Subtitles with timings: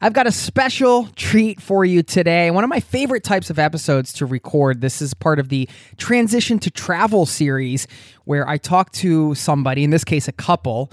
[0.00, 2.50] I've got a special treat for you today.
[2.50, 4.80] One of my favorite types of episodes to record.
[4.80, 7.86] This is part of the Transition to Travel series
[8.24, 10.90] where I talk to somebody, in this case, a couple,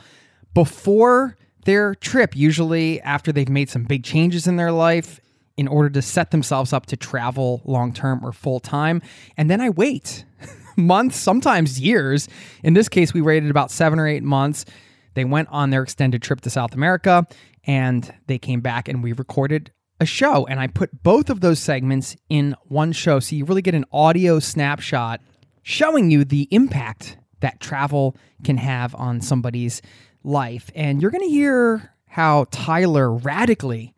[0.53, 1.35] before
[1.65, 5.19] their trip, usually after they've made some big changes in their life
[5.57, 9.01] in order to set themselves up to travel long term or full time.
[9.35, 10.25] And then I wait
[10.77, 12.29] months, sometimes years.
[12.63, 14.63] In this case, we waited about seven or eight months.
[15.15, 17.27] They went on their extended trip to South America
[17.65, 20.45] and they came back and we recorded a show.
[20.47, 23.85] And I put both of those segments in one show so you really get an
[23.91, 25.21] audio snapshot
[25.63, 29.81] showing you the impact that travel can have on somebody's
[30.23, 30.71] life.
[30.75, 33.93] And you're going to hear how Tyler radically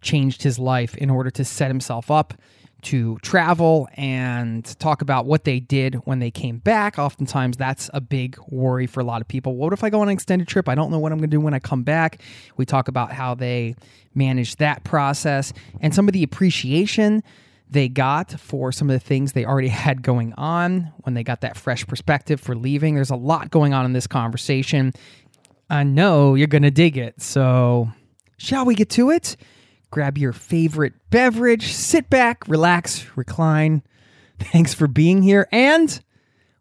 [0.00, 2.34] changed his life in order to set himself up
[2.86, 7.00] to travel and talk about what they did when they came back.
[7.00, 9.56] Oftentimes, that's a big worry for a lot of people.
[9.56, 10.68] What if I go on an extended trip?
[10.68, 12.22] I don't know what I'm going to do when I come back.
[12.56, 13.74] We talk about how they
[14.14, 17.24] managed that process and some of the appreciation
[17.68, 21.40] they got for some of the things they already had going on when they got
[21.40, 22.94] that fresh perspective for leaving.
[22.94, 24.92] There's a lot going on in this conversation.
[25.68, 27.20] I know you're going to dig it.
[27.20, 27.90] So,
[28.36, 29.36] shall we get to it?
[29.90, 33.82] Grab your favorite beverage, sit back, relax, recline.
[34.38, 36.00] Thanks for being here, and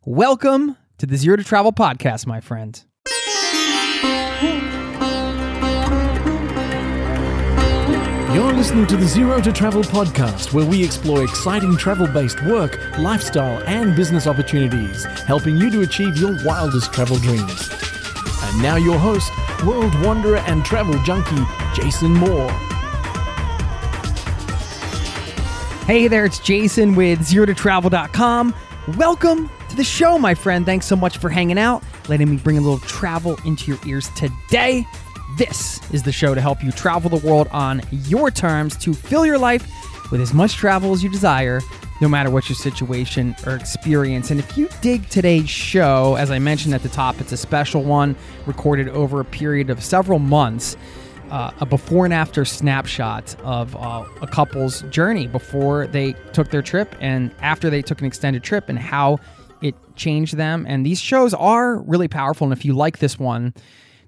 [0.05, 2.83] welcome to the Zero to Travel podcast, my friend.
[8.33, 12.77] You're listening to the Zero to Travel podcast, where we explore exciting travel based work,
[12.97, 17.69] lifestyle, and business opportunities, helping you to achieve your wildest travel dreams.
[18.43, 19.31] And now, your host,
[19.65, 21.43] world wanderer and travel junkie,
[21.73, 22.51] Jason Moore.
[25.85, 28.55] Hey there, it's Jason with ZeroToTravel.com.
[28.97, 30.65] Welcome to the show, my friend.
[30.65, 34.09] Thanks so much for hanging out, letting me bring a little travel into your ears
[34.15, 34.83] today.
[35.37, 39.27] This is the show to help you travel the world on your terms to fill
[39.27, 39.71] your life
[40.11, 41.61] with as much travel as you desire,
[42.01, 44.31] no matter what your situation or experience.
[44.31, 47.83] And if you dig today's show, as I mentioned at the top, it's a special
[47.83, 48.15] one
[48.47, 50.77] recorded over a period of several months
[51.31, 56.61] uh, a before and after snapshot of uh, a couple's journey before they took their
[56.61, 59.19] trip and after they took an extended trip and how
[59.61, 60.65] it changed them.
[60.67, 62.45] And these shows are really powerful.
[62.45, 63.53] And if you like this one,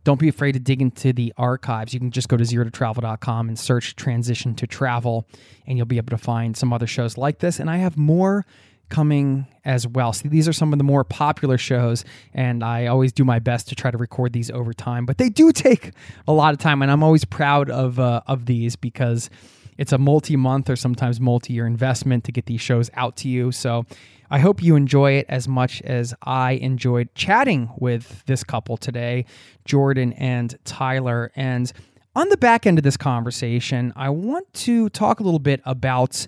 [0.04, 1.94] don't be afraid to dig into the archives.
[1.94, 5.28] You can just go to zerototravel.com and search transition to travel,
[5.66, 7.60] and you'll be able to find some other shows like this.
[7.60, 8.46] And I have more
[8.90, 10.14] coming as well.
[10.14, 13.68] See, these are some of the more popular shows, and I always do my best
[13.70, 15.06] to try to record these over time.
[15.06, 15.92] But they do take
[16.28, 19.30] a lot of time, and I'm always proud of uh, of these because
[19.78, 23.52] it's a multi-month or sometimes multi-year investment to get these shows out to you.
[23.52, 23.86] So
[24.30, 29.26] I hope you enjoy it as much as I enjoyed chatting with this couple today,
[29.66, 31.32] Jordan and Tyler.
[31.36, 31.72] And
[32.16, 36.28] on the back end of this conversation, I want to talk a little bit about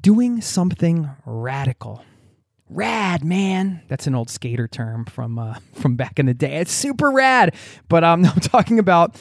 [0.00, 2.04] doing something radical.
[2.68, 3.82] Rad, man.
[3.88, 6.56] That's an old skater term from uh, from back in the day.
[6.58, 7.54] It's super rad.
[7.88, 9.20] But um, I'm talking about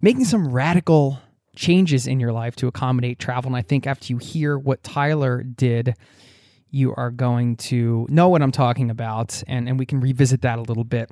[0.00, 1.20] making some radical
[1.54, 3.48] changes in your life to accommodate travel.
[3.48, 5.94] And I think after you hear what Tyler did,
[6.70, 9.42] you are going to know what I'm talking about.
[9.46, 11.10] And, and we can revisit that a little bit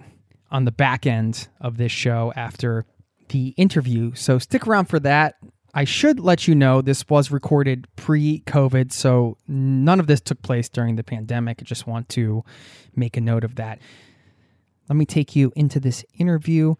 [0.50, 2.84] on the back end of this show after
[3.31, 4.14] the interview.
[4.14, 5.37] So stick around for that.
[5.76, 10.40] I should let you know this was recorded pre COVID, so none of this took
[10.40, 11.58] place during the pandemic.
[11.60, 12.44] I just want to
[12.94, 13.80] make a note of that.
[14.88, 16.76] Let me take you into this interview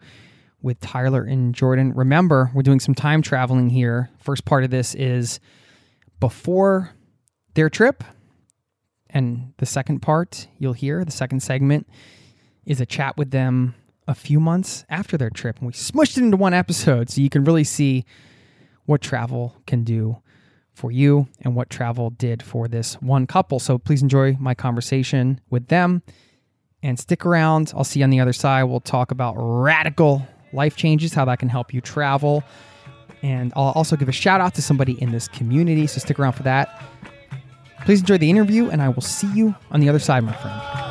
[0.61, 1.91] with Tyler and Jordan.
[1.93, 4.09] Remember, we're doing some time traveling here.
[4.17, 5.41] First part of this is
[6.21, 6.91] before
[7.53, 8.01] their trip,
[9.09, 11.85] and the second part you'll hear, the second segment,
[12.65, 13.75] is a chat with them
[14.07, 15.57] a few months after their trip.
[15.57, 18.05] And we smushed it into one episode so you can really see
[18.85, 20.17] what travel can do
[20.73, 23.59] for you and what travel did for this one couple.
[23.59, 26.01] So please enjoy my conversation with them
[26.83, 27.73] and stick around.
[27.75, 28.63] I'll see you on the other side.
[28.63, 32.43] We'll talk about radical life changes, how that can help you travel.
[33.23, 35.87] And I'll also give a shout out to somebody in this community.
[35.87, 36.81] So stick around for that.
[37.85, 40.84] Please enjoy the interview, and I will see you on the other side, my friend.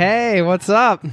[0.00, 1.04] Hey, what's up?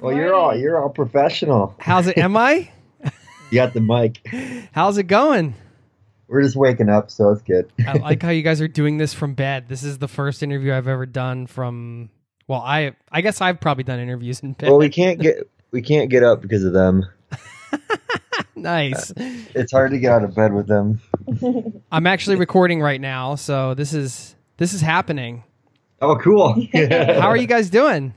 [0.00, 1.76] well, you're all you're all professional.
[1.78, 2.18] How's it?
[2.18, 2.68] Am I?
[3.50, 4.26] You got the mic.
[4.72, 5.54] How's it going?
[6.26, 7.70] We're just waking up, so it's good.
[7.86, 9.68] I like how you guys are doing this from bed.
[9.68, 12.10] This is the first interview I've ever done from.
[12.48, 14.70] Well, I I guess I've probably done interviews in bed.
[14.70, 17.06] well, we can't get we can't get up because of them.
[18.56, 19.12] nice.
[19.12, 19.14] Uh,
[19.54, 21.00] it's hard to get out of bed with them.
[21.92, 25.44] I'm actually recording right now, so this is this is happening.
[26.02, 26.54] Oh, cool.
[26.74, 28.12] How are you guys doing?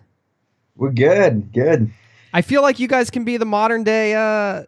[0.75, 1.53] We're good.
[1.53, 1.91] Good.
[2.33, 4.63] I feel like you guys can be the modern day uh,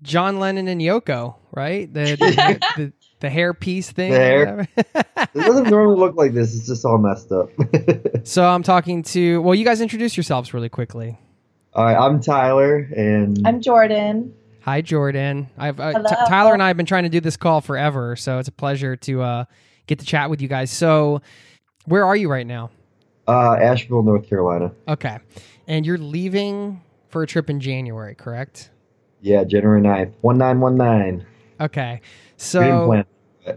[0.00, 1.92] John Lennon and Yoko, right?
[1.92, 4.12] The the, the, the hair piece thing.
[4.12, 4.68] The hair.
[5.34, 6.54] It doesn't normally look like this.
[6.54, 7.48] It's just all messed up.
[8.26, 9.40] so I'm talking to.
[9.40, 11.18] Well, you guys introduce yourselves really quickly.
[11.74, 14.34] all right, I'm Tyler, and I'm Jordan.
[14.60, 15.48] Hi, Jordan.
[15.56, 16.04] I've uh, Hello.
[16.08, 18.52] T- Tyler and I have been trying to do this call forever, so it's a
[18.52, 19.44] pleasure to uh,
[19.86, 20.70] get to chat with you guys.
[20.70, 21.22] So,
[21.86, 22.70] where are you right now?
[23.28, 24.72] uh, Asheville, North Carolina.
[24.88, 25.18] Okay,
[25.66, 28.70] and you're leaving for a trip in January, correct?
[29.20, 31.24] Yeah, January 9th, one nine one nine.
[31.60, 32.00] Okay,
[32.36, 33.04] so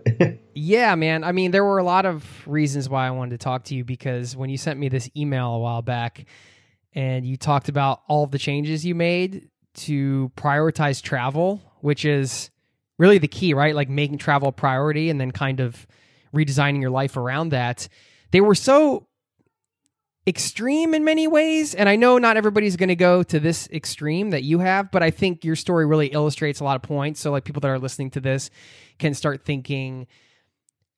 [0.54, 1.24] yeah, man.
[1.24, 3.84] I mean, there were a lot of reasons why I wanted to talk to you
[3.84, 6.26] because when you sent me this email a while back,
[6.94, 12.52] and you talked about all the changes you made to prioritize travel, which is
[12.98, 13.76] really the key, right?
[13.76, 15.86] Like making travel a priority and then kind of
[16.34, 17.88] redesigning your life around that.
[18.36, 19.08] They were so
[20.28, 21.74] extreme in many ways.
[21.74, 25.02] And I know not everybody's going to go to this extreme that you have, but
[25.02, 27.22] I think your story really illustrates a lot of points.
[27.22, 28.50] So, like, people that are listening to this
[29.00, 30.08] can start thinking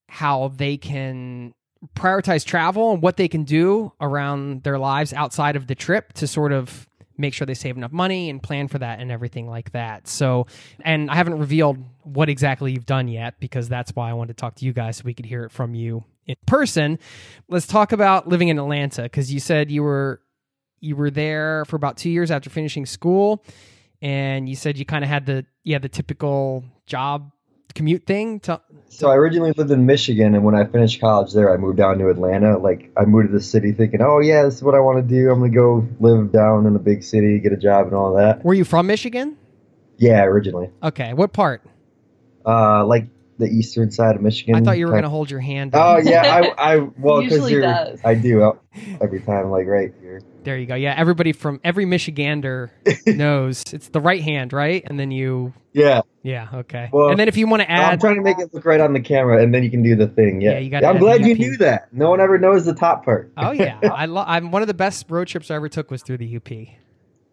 [0.10, 1.54] how they can
[1.96, 6.26] prioritize travel and what they can do around their lives outside of the trip to
[6.26, 9.74] sort of make sure they save enough money and plan for that and everything like
[9.74, 10.08] that.
[10.08, 10.48] So,
[10.80, 14.42] and I haven't revealed what exactly you've done yet because that's why I wanted to
[14.42, 17.00] talk to you guys so we could hear it from you in person.
[17.50, 20.22] Let's talk about living in Atlanta because you said you were
[20.80, 23.44] you were there for about 2 years after finishing school
[24.02, 27.32] and you said you kind of had the yeah, the typical job
[27.74, 28.40] commute thing.
[28.42, 28.60] To,
[28.90, 32.00] So I originally lived in Michigan, and when I finished college there, I moved down
[32.00, 32.58] to Atlanta.
[32.58, 35.04] Like I moved to the city thinking, oh yeah, this is what I want to
[35.16, 35.30] do.
[35.32, 38.44] I'm gonna go live down in a big city, get a job, and all that.
[38.44, 39.38] were you from Michigan?
[39.98, 41.64] Yeah, originally, Okay, what part?
[42.46, 44.56] uh, like the eastern side of Michigan.
[44.56, 45.72] I thought you were going to hold your hand.
[45.74, 46.22] Oh yeah,
[46.58, 48.00] I, I well because you're, does.
[48.04, 48.54] I do uh,
[49.02, 50.22] every time, like right here.
[50.44, 50.76] There you go.
[50.76, 52.70] Yeah, everybody from every Michigander
[53.08, 54.82] knows it's the right hand, right?
[54.86, 56.90] And then you, Yeah, yeah, okay.
[56.94, 58.80] Well, and then if you want to I'm add, trying to make it look right
[58.80, 60.40] on the camera, and then you can do the thing.
[60.40, 61.38] Yeah, Yeah, you gotta I'm glad you UP.
[61.40, 61.94] knew that.
[61.94, 63.32] No one ever knows the top part.
[63.38, 66.02] oh yeah, I lo- I'm one of the best road trips I ever took was
[66.02, 66.50] through the UP.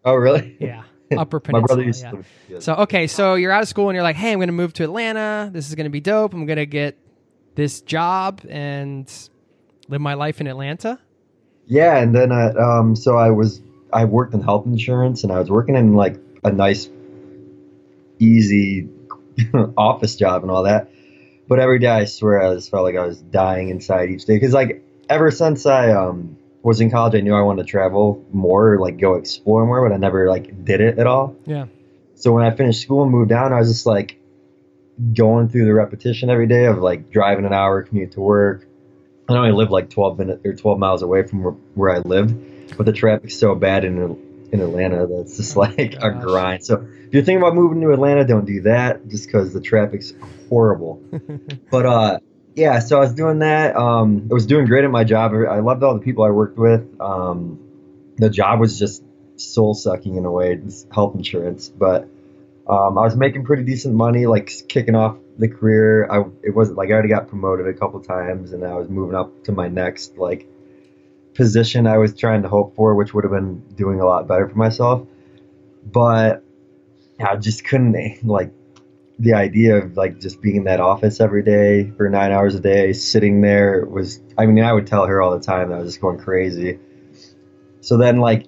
[0.03, 0.57] Oh really?
[0.59, 0.83] Yeah,
[1.17, 1.83] Upper Peninsula.
[1.83, 2.11] yeah.
[2.11, 2.23] to.
[2.49, 2.59] Yeah.
[2.59, 4.73] So okay, so you're out of school and you're like, hey, I'm going to move
[4.73, 5.49] to Atlanta.
[5.51, 6.33] This is going to be dope.
[6.33, 6.97] I'm going to get
[7.55, 9.11] this job and
[9.87, 10.99] live my life in Atlanta.
[11.67, 15.39] Yeah, and then I, um, so I was I worked in health insurance, and I
[15.39, 16.89] was working in like a nice,
[18.19, 18.89] easy
[19.77, 20.91] office job and all that.
[21.47, 24.35] But every day, I swear, I just felt like I was dying inside each day
[24.35, 28.25] because like ever since I um was in college, I knew I wanted to travel
[28.33, 31.35] more, like go explore more, but I never like did it at all.
[31.45, 31.67] Yeah.
[32.15, 34.19] So when I finished school and moved down, I was just like
[35.13, 38.65] going through the repetition every day of like driving an hour commute to work.
[39.29, 42.77] I only live like 12 minutes or 12 miles away from where, where I lived,
[42.77, 46.65] but the traffic's so bad in in Atlanta that's just like a grind.
[46.65, 50.13] So if you're thinking about moving to Atlanta, don't do that just because the traffic's
[50.49, 50.99] horrible.
[51.71, 52.19] but uh,
[52.55, 53.75] yeah, so I was doing that.
[53.75, 55.33] Um, I was doing great at my job.
[55.33, 56.99] I loved all the people I worked with.
[57.01, 57.59] Um,
[58.17, 59.03] the job was just
[59.35, 61.67] soul sucking in a way, it's health insurance.
[61.67, 62.07] But
[62.67, 66.09] um, I was making pretty decent money, like kicking off the career.
[66.09, 69.15] I it wasn't like I already got promoted a couple times, and I was moving
[69.15, 70.47] up to my next like
[71.33, 74.47] position I was trying to hope for, which would have been doing a lot better
[74.47, 75.05] for myself.
[75.85, 76.43] But
[77.19, 78.51] I just couldn't like
[79.19, 82.59] the idea of like just being in that office every day for nine hours a
[82.59, 84.19] day, sitting there was.
[84.37, 86.79] I mean, I would tell her all the time that I was just going crazy.
[87.81, 88.47] So then, like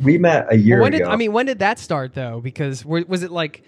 [0.00, 1.02] we met a year Well, when did.
[1.02, 2.40] I mean when did that start though?
[2.40, 3.62] Because was it like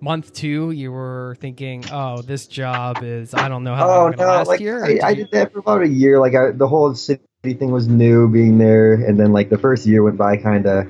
[0.00, 0.70] month two?
[0.70, 4.48] You were thinking, oh, this job is I don't know how oh long no, last
[4.48, 4.84] like year.
[4.84, 6.20] I, I did did that for about a year.
[6.20, 9.86] Like I, the whole city thing was new, being there, and then like the first
[9.86, 10.86] year went by kind of,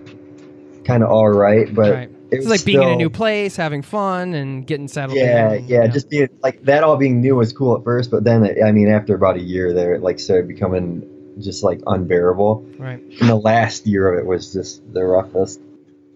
[0.85, 1.73] kind of all right.
[1.75, 2.11] But right.
[2.31, 5.19] It It's was like being in a new place, having fun, and getting settled.
[5.19, 5.67] Yeah, in.
[5.67, 6.83] yeah, just being like that.
[6.83, 9.73] All being new was cool at first, but then I mean, after about a year
[9.73, 12.67] there, it like started becoming just like unbearable.
[12.79, 13.01] right.
[13.21, 15.61] And the last year of it was just the roughest.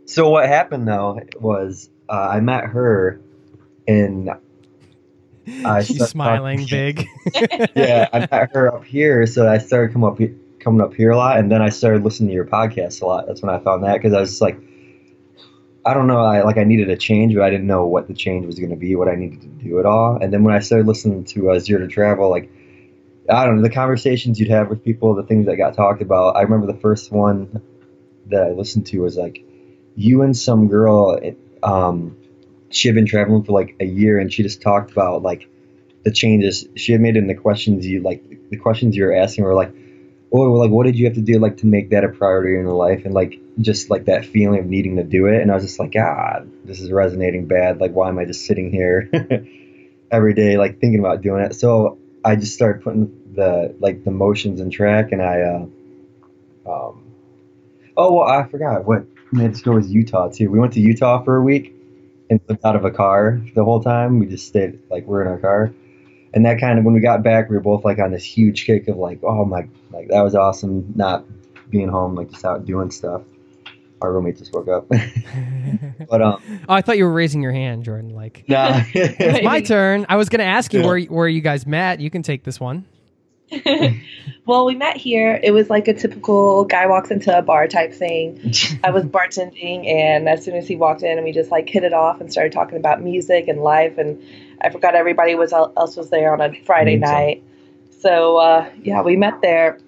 [0.07, 3.21] So what happened though was uh, I met her,
[3.87, 4.31] and
[5.65, 7.07] I She's smiling big.
[7.75, 10.19] yeah, I met her up here, so I started come up
[10.59, 13.27] coming up here a lot, and then I started listening to your podcast a lot.
[13.27, 14.59] That's when I found that because I was just like,
[15.89, 18.15] I don't know, I like I needed a change, but I didn't know what the
[18.15, 20.19] change was going to be, what I needed to do at all.
[20.21, 22.51] And then when I started listening to uh, Zero to Travel, like
[23.31, 26.37] I don't know, the conversations you'd have with people, the things that got talked about.
[26.37, 27.63] I remember the first one
[28.27, 29.43] that I listened to was like
[29.97, 31.19] you and some girl.
[31.63, 32.19] Um,
[32.71, 35.49] she had been traveling for like a year, and she just talked about like
[36.05, 39.45] the changes she had made in the questions you like the questions you were asking
[39.45, 39.73] were like
[40.33, 42.63] oh like what did you have to do like to make that a priority in
[42.63, 45.55] your life and like just like that feeling of needing to do it and i
[45.55, 47.81] was just like god this is resonating bad.
[47.81, 49.11] Like why am i just sitting here
[50.11, 51.55] every day like thinking about doing it?
[51.55, 55.67] So i just started putting the like the motions in track and i uh
[56.71, 57.13] um
[57.97, 60.51] oh well i forgot what made us go was utah too.
[60.51, 61.75] We went to utah for a week
[62.31, 64.19] and lived out of a car the whole time.
[64.19, 65.73] We just stayed like we're in our car.
[66.35, 68.67] And that kind of when we got back we were both like on this huge
[68.67, 71.25] kick of like oh my like that was awesome not
[71.71, 73.23] being home like just out doing stuff
[74.01, 74.89] our roommate just woke up
[76.09, 78.15] but um oh, I thought you were raising your hand, Jordan.
[78.15, 78.83] Like nah.
[78.95, 80.07] it's my turn.
[80.09, 80.87] I was going to ask you Yeah.
[80.87, 82.01] where where you guys met.
[82.01, 82.85] You can take this one.
[84.47, 85.41] well, we met here.
[85.43, 88.53] It was like a typical guy walks into a bar type thing.
[88.85, 91.83] I was bartending, and as soon as he walked in, and we just like hit
[91.83, 93.97] it off and started talking about music and life.
[93.97, 94.23] And
[94.61, 97.13] I forgot everybody was else was there on a Friday Me too.
[97.13, 97.43] night.
[98.01, 99.79] So uh, yeah, we met there,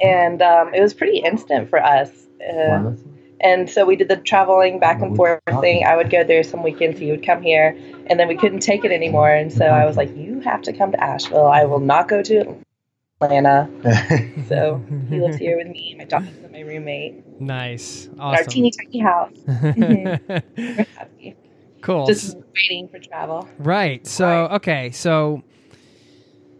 [0.00, 2.10] and um, it was pretty instant for us.
[2.40, 2.92] Uh,
[3.44, 5.84] and so we did the traveling back and forth thing.
[5.84, 6.98] I would go there some weekends.
[6.98, 9.30] He would come here, and then we couldn't take it anymore.
[9.30, 11.46] And so I was like, "You have to come to Asheville.
[11.46, 12.56] I will not go to
[13.20, 13.70] Atlanta."
[14.48, 15.94] So he lives here with me.
[15.96, 17.40] My daughter's my roommate.
[17.40, 18.10] Nice.
[18.18, 18.36] Awesome.
[18.36, 19.32] Our teeny tiny house.
[19.46, 21.36] We're happy.
[21.80, 22.06] cool.
[22.06, 23.48] Just waiting for travel.
[23.58, 24.06] right.
[24.06, 24.90] So, okay.
[24.90, 25.42] So,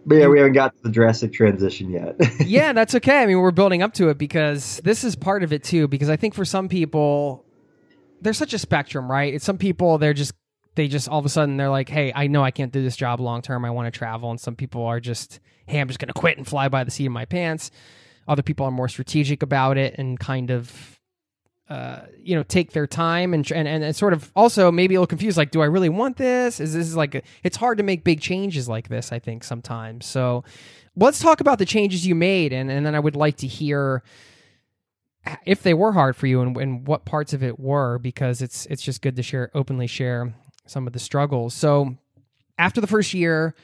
[0.05, 3.21] but yeah we haven't got to the drastic transition yet yeah, that's okay.
[3.21, 5.87] I mean, we're building up to it because this is part of it too.
[5.87, 7.45] Because I think for some people,
[8.21, 9.33] there's such a spectrum, right?
[9.33, 10.33] It's some people they're just
[10.75, 12.95] they just all of a sudden they're like, hey, I know I can't do this
[12.95, 13.65] job long term.
[13.65, 16.37] I want to travel, and some people are just, hey, I'm just going to quit
[16.37, 17.71] and fly by the seat of my pants.
[18.27, 20.94] Other people are more strategic about it and kind of.
[21.67, 25.07] Uh, you know, take their time and, and and sort of also maybe a little
[25.07, 25.35] confused.
[25.35, 26.59] Like, do I really want this?
[26.59, 29.11] Is this like a, it's hard to make big changes like this?
[29.11, 30.05] I think sometimes.
[30.05, 30.43] So,
[30.95, 34.03] let's talk about the changes you made and, and then i would like to hear
[35.45, 38.65] if they were hard for you and, and what parts of it were because it's
[38.67, 40.33] it's just good to share openly share
[40.65, 41.95] some of the struggles so
[42.57, 43.55] after the first year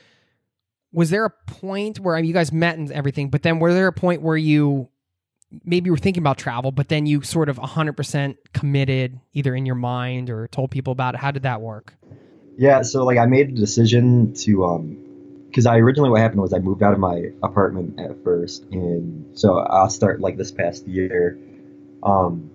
[0.93, 3.73] was there a point where I mean, you guys met and everything but then were
[3.73, 4.89] there a point where you
[5.63, 9.65] maybe you were thinking about travel but then you sort of 100% committed either in
[9.65, 11.19] your mind or told people about it.
[11.19, 11.93] How did that work?
[12.57, 14.97] Yeah, so like I made a decision to um
[15.47, 19.37] because I originally what happened was I moved out of my apartment at first and
[19.37, 21.37] so I'll start like this past year
[22.03, 22.49] um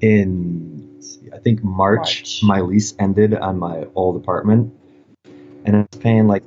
[0.00, 1.00] in
[1.32, 2.40] I think March, March.
[2.42, 4.72] my lease ended on my old apartment.
[5.66, 6.42] And I was paying like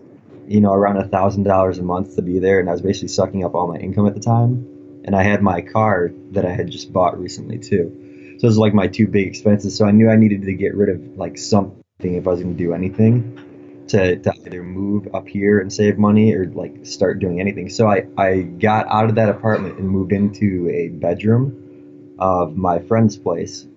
[0.47, 3.09] you know around a thousand dollars a month to be there and I was basically
[3.09, 4.76] sucking up all my income at the time
[5.07, 8.61] and I had my car that I had just bought recently too so those are
[8.61, 11.37] like my two big expenses so I knew I needed to get rid of like
[11.39, 13.43] something if I was going to do anything
[13.87, 17.69] to, to either move up here and save money or like start doing anything.
[17.69, 22.79] So I, I got out of that apartment and moved into a bedroom of my
[22.79, 23.67] friend's place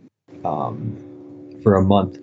[0.45, 2.17] um, for a month.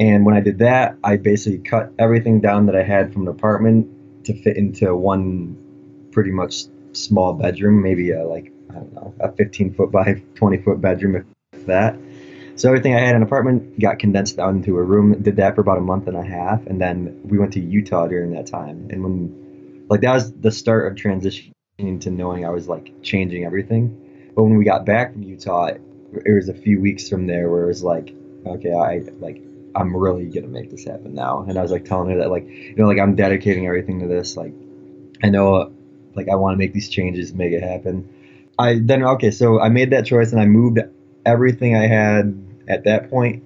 [0.00, 3.32] And when I did that, I basically cut everything down that I had from the
[3.32, 9.14] apartment to fit into one pretty much small bedroom, maybe a, like, I don't know,
[9.20, 11.98] a 15 foot by 20 foot bedroom, if that.
[12.56, 15.22] So everything I had in an apartment got condensed down into a room.
[15.22, 18.08] Did that for about a month and a half, and then we went to Utah
[18.08, 18.88] during that time.
[18.90, 21.52] And when, like, that was the start of transitioning
[22.00, 24.32] to knowing I was like changing everything.
[24.34, 25.80] But when we got back from Utah, it,
[26.26, 28.12] it was a few weeks from there where it was like,
[28.44, 29.42] okay, I like
[29.74, 31.44] I'm really gonna make this happen now.
[31.48, 34.06] And I was like telling her that like you know like I'm dedicating everything to
[34.08, 34.36] this.
[34.36, 34.52] Like
[35.22, 35.72] I know
[36.18, 38.08] like I want to make these changes, make it happen.
[38.58, 40.80] I then okay, so I made that choice and I moved
[41.24, 43.42] everything I had at that point.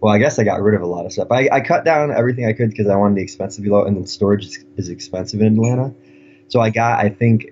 [0.00, 1.28] Well, I guess I got rid of a lot of stuff.
[1.30, 3.84] I, I cut down everything I could because I wanted the expense to be low,
[3.84, 5.94] and then storage is, is expensive in Atlanta.
[6.48, 7.46] So I got, I think,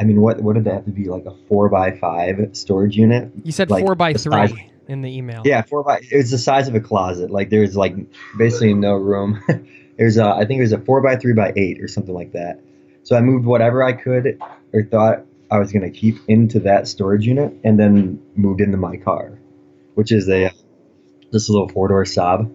[0.00, 2.96] I mean, what what did that have to be like a four by five storage
[2.96, 3.30] unit?
[3.44, 4.54] You said Like, four by three size-
[4.88, 5.42] in the email.
[5.44, 6.00] Yeah, four by.
[6.10, 7.30] It was the size of a closet.
[7.30, 7.94] Like there's like
[8.38, 9.42] basically no room.
[9.98, 12.32] there's a, I think it was a four by three by eight or something like
[12.32, 12.60] that.
[13.06, 14.40] So I moved whatever I could
[14.72, 18.96] or thought I was gonna keep into that storage unit, and then moved into my
[18.96, 19.38] car,
[19.94, 20.50] which is a
[21.32, 22.52] just a little four door Saab.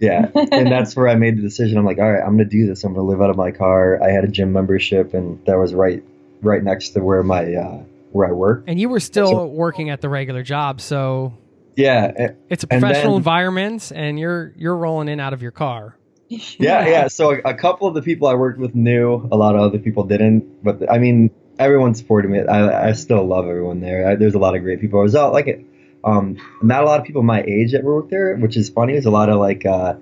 [0.00, 1.78] Yeah, and that's where I made the decision.
[1.78, 2.84] I'm like, all right, I'm gonna do this.
[2.84, 4.02] I'm gonna live out of my car.
[4.02, 6.02] I had a gym membership, and that was right
[6.42, 7.82] right next to where my uh,
[8.12, 8.64] where I work.
[8.66, 11.32] And you were still So- working at the regular job, so
[11.74, 15.52] Yeah, it's a And professional then- environment, and you're you're rolling in out of your
[15.52, 15.94] car.
[16.58, 17.08] yeah, yeah.
[17.08, 19.78] So a, a couple of the people I worked with knew, a lot of other
[19.78, 20.62] people didn't.
[20.62, 22.40] But I mean, everyone supported me.
[22.40, 24.08] I, I still love everyone there.
[24.08, 25.00] I, there's a lot of great people.
[25.00, 25.66] I was out like,
[26.04, 28.92] um, not a lot of people my age that worked there, which is funny.
[28.92, 29.94] There's a lot of like, uh,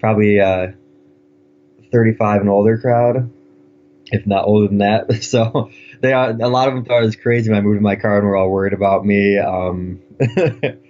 [0.00, 0.68] probably uh,
[1.92, 3.30] 35 and older crowd,
[4.06, 5.22] if not older than that.
[5.22, 5.70] So
[6.00, 7.96] they are, a lot of them thought it was crazy when I moved in my
[7.96, 9.38] car and were all worried about me.
[9.38, 10.00] Um,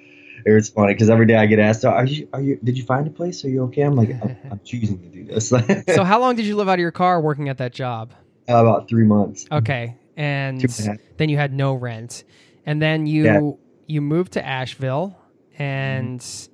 [0.53, 2.29] it was funny because every day I get asked, "Are you?
[2.33, 2.59] Are you?
[2.63, 3.45] Did you find a place?
[3.45, 5.53] Are you okay?" I'm like, "I'm, I'm choosing to do this."
[5.95, 8.13] So how long did you live out of your car working at that job?
[8.49, 9.47] Uh, about three months.
[9.53, 12.25] Okay, and and then you had no rent,
[12.67, 13.51] and then you Yeah.
[13.87, 15.19] you moved to Asheville,
[15.53, 15.63] mm-hmm.
[15.63, 16.49] and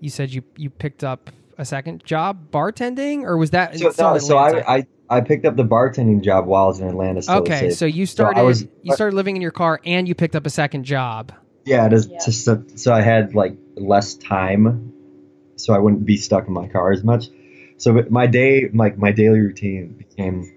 [0.00, 4.18] you said you you picked up a second job bartending, or was that So, no,
[4.18, 7.20] so I, I I picked up the bartending job while I was in Atlanta.
[7.40, 10.34] Okay, so you So started was- you started living in your car, and you picked
[10.34, 11.32] up a second job.
[11.64, 12.18] Yeah, just, Yeah.
[12.24, 14.92] just so, so I had like less time,
[15.56, 17.28] so I wouldn't be stuck in my car as much.
[17.76, 20.52] So my day, like my daily routine, became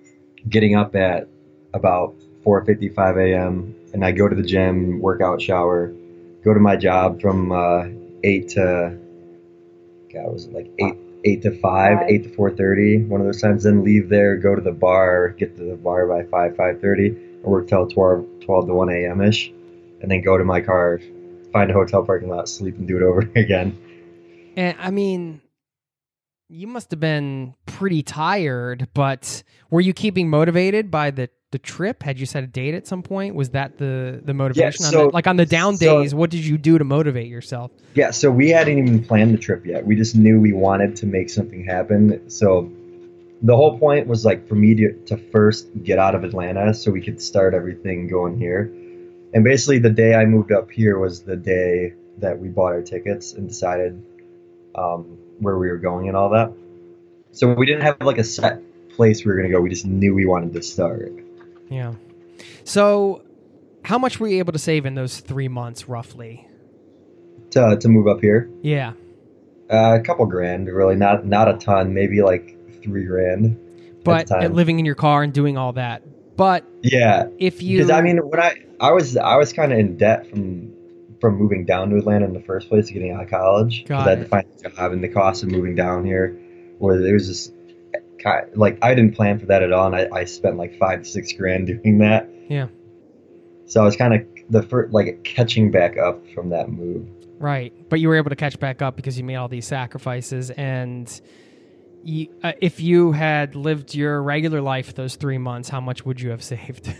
[0.48, 1.28] getting up at
[1.74, 3.76] about 4:55 a.m.
[3.94, 5.94] and I go to the gym, workout, shower,
[6.44, 7.86] go to my job from uh,
[8.24, 8.98] eight to
[10.14, 12.10] God was it like eight eight to five, Five.
[12.10, 13.64] eight to 4:30, one of those times.
[13.64, 17.44] Then leave there, go to the bar, get to the bar by five 5:30, and
[17.44, 19.22] work till 12 12 to 1 a.m.
[19.22, 19.52] ish,
[20.04, 21.00] and then go to my car,
[21.52, 23.76] find a hotel parking lot, sleep, and do it over again.
[24.56, 25.42] And I mean,
[26.50, 32.02] you must have been pretty tired, but were you keeping motivated by the the trip?
[32.04, 33.34] Had you set a date at some point?
[33.36, 34.86] Was that the the motivation?
[34.86, 37.28] on so- the, like on the down so- days, what did you do to motivate
[37.28, 37.72] yourself?
[37.96, 39.86] Yeah, so we hadn't even planned the trip yet.
[39.86, 42.30] We just knew we wanted to make something happen.
[42.30, 42.72] So
[43.42, 46.92] the whole point was like for me to, to first get out of Atlanta so
[46.92, 48.72] we could start everything going here.
[49.34, 52.82] And basically, the day I moved up here was the day that we bought our
[52.84, 54.04] tickets and decided
[54.76, 56.52] um, where we were going and all that.
[57.32, 59.60] So we didn't have like a set place we were going to go.
[59.60, 61.12] We just knew we wanted to start.
[61.70, 61.94] Yeah.
[62.64, 63.24] So,
[63.84, 66.48] how much were you able to save in those three months, roughly?
[67.52, 68.94] To, to move up here, Yeah.
[69.70, 73.60] uh, a couple grand, really, not not a ton, maybe like three grand.
[74.04, 74.54] But time.
[74.54, 76.04] living in your car and doing all that.
[76.36, 79.80] But Yeah, if you, Because I mean, when I I was I was kind of
[79.80, 80.72] in debt from
[81.22, 83.86] from moving down to Atlanta in the first place, to getting out of college.
[83.88, 86.38] 'cause Got I had to find a job, and the cost of moving down here,
[86.80, 87.54] where it was just
[88.56, 91.06] like I didn't plan for that at all, and I, I spent like five to
[91.06, 92.30] six grand doing that.
[92.50, 92.68] Yeah.
[93.66, 97.08] So I was kind of the first like catching back up from that move.
[97.40, 100.50] Right, but you were able to catch back up because you made all these sacrifices,
[100.52, 101.22] and
[102.04, 106.20] you, uh, if you had lived your regular life those three months, how much would
[106.22, 106.94] you have saved?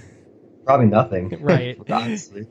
[0.66, 1.38] Probably nothing.
[1.42, 1.78] Right.
[1.90, 2.48] honestly.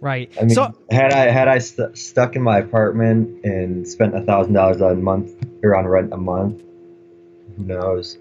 [0.00, 0.30] right.
[0.38, 4.22] I mean, so had I had I st- stuck in my apartment and spent a
[4.22, 5.30] thousand dollars a month
[5.62, 6.62] or on rent a month,
[7.56, 8.18] who knows?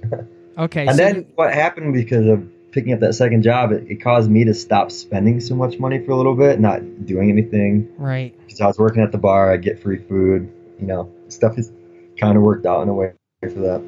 [0.58, 3.96] okay, And so then what happened because of picking up that second job, it, it
[3.98, 7.88] caused me to stop spending so much money for a little bit, not doing anything.
[7.98, 11.58] right, Because I was working at the bar, I get free food, you know, stuff
[11.58, 11.72] is
[12.20, 13.14] kind of worked out in a way
[13.50, 13.82] for that.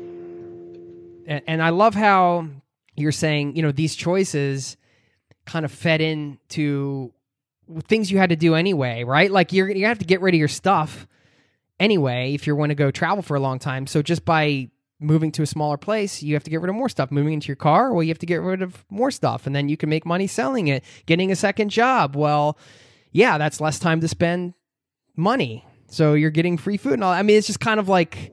[1.28, 2.48] and, and I love how
[2.96, 4.78] you're saying, you know, these choices
[5.46, 7.14] kind of fed into
[7.84, 9.32] things you had to do anyway, right?
[9.32, 11.08] Like you're you have to get rid of your stuff
[11.80, 13.88] anyway if you want to go travel for a long time.
[13.88, 16.90] So just by moving to a smaller place, you have to get rid of more
[16.90, 17.12] stuff.
[17.12, 19.70] Moving into your car, well, you have to get rid of more stuff, and then
[19.70, 20.84] you can make money selling it.
[21.06, 22.58] Getting a second job, well,
[23.12, 24.54] yeah, that's less time to spend
[25.16, 25.66] money.
[25.88, 27.12] So you're getting free food and all.
[27.12, 28.32] I mean, it's just kind of like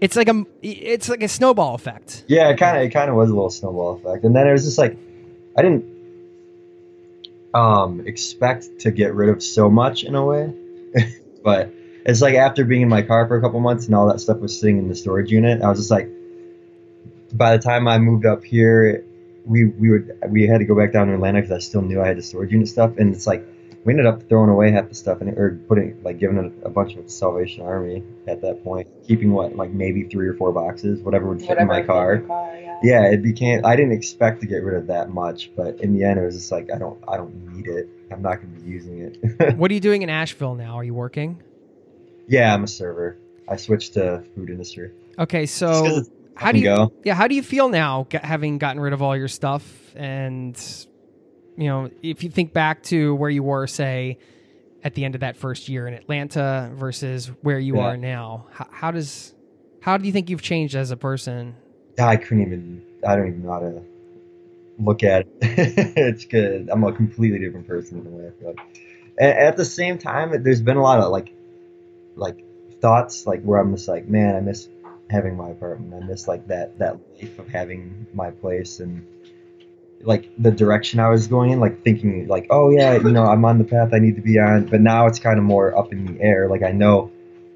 [0.00, 2.24] it's like a it's like a snowball effect.
[2.26, 4.52] Yeah, it kind of it kind of was a little snowball effect, and then it
[4.52, 4.96] was just like
[5.56, 5.84] I didn't
[7.52, 10.54] um expect to get rid of so much in a way,
[11.44, 11.72] but
[12.06, 14.38] it's like after being in my car for a couple months and all that stuff
[14.38, 16.08] was sitting in the storage unit, I was just like,
[17.34, 19.04] by the time I moved up here,
[19.44, 22.00] we we would we had to go back down to Atlanta because I still knew
[22.00, 23.46] I had the storage unit stuff, and it's like
[23.84, 26.68] we ended up throwing away half the stuff and or putting like giving it a
[26.70, 31.00] bunch of Salvation Army at that point, keeping what like maybe three or four boxes,
[31.00, 32.14] whatever would fit Whatever in my car.
[32.16, 32.78] your car, yeah.
[32.82, 33.64] Yeah, it became.
[33.64, 36.34] I didn't expect to get rid of that much, but in the end, it was
[36.36, 37.02] just like I don't.
[37.08, 37.88] I don't need it.
[38.10, 39.56] I'm not going to be using it.
[39.56, 40.74] What are you doing in Asheville now?
[40.76, 41.42] Are you working?
[42.26, 43.18] yeah, I'm a server.
[43.48, 44.92] I switched to food industry.
[45.18, 46.02] Okay, so
[46.36, 46.92] how do you go.
[47.04, 50.56] yeah how do you feel now having gotten rid of all your stuff and
[51.60, 54.18] you know if you think back to where you were say
[54.82, 57.82] at the end of that first year in Atlanta versus where you Yeah.
[57.84, 59.34] are now how, how does
[59.80, 61.54] how do you think you've changed as a person
[61.98, 62.82] I couldn't even.
[63.06, 63.82] I don't even know how to
[64.78, 65.32] look at it.
[65.96, 66.70] it's good.
[66.70, 68.60] I'm a completely different person in the way I feel like.
[69.18, 71.34] And at the same time, there's been a lot of like,
[72.16, 72.42] like
[72.80, 74.68] thoughts like where I'm just like, man, I miss
[75.10, 76.02] having my apartment.
[76.02, 79.06] I miss like that that life of having my place and
[80.02, 83.44] like the direction I was going in, like thinking like, oh yeah, you know, I'm
[83.44, 84.66] on the path I need to be on.
[84.66, 86.48] But now it's kind of more up in the air.
[86.48, 87.10] Like I know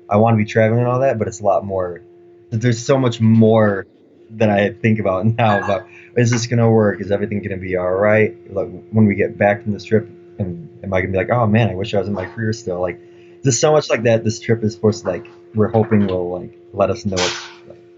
[0.08, 2.02] I want to be traveling and all that, but it's a lot more.
[2.50, 3.86] There's so much more
[4.30, 7.00] that I think about now about is this gonna work?
[7.00, 8.36] Is everything gonna be all right?
[8.52, 11.46] Like when we get back from this trip, am, am I gonna be like, oh
[11.46, 12.80] man, I wish I was in my career still?
[12.80, 13.00] Like
[13.42, 14.24] there's so much like that.
[14.24, 17.32] This trip is supposed to like we're hoping will like let us know, like,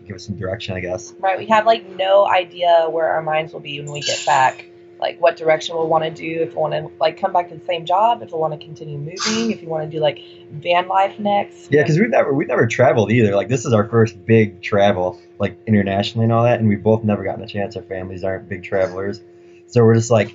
[0.06, 1.14] give us some direction, I guess.
[1.18, 1.38] Right.
[1.38, 4.66] We have like no idea where our minds will be when we get back.
[4.98, 6.42] Like what direction we'll want to do.
[6.42, 8.22] If we want to like come back to the same job.
[8.22, 9.50] If we want to continue moving.
[9.50, 11.70] If you want to do like van life next.
[11.70, 13.36] Yeah, because we've never we've never traveled either.
[13.36, 17.04] Like this is our first big travel, like internationally and all that, and we've both
[17.04, 17.76] never gotten a chance.
[17.76, 19.20] Our families aren't big travelers,
[19.66, 20.34] so we're just like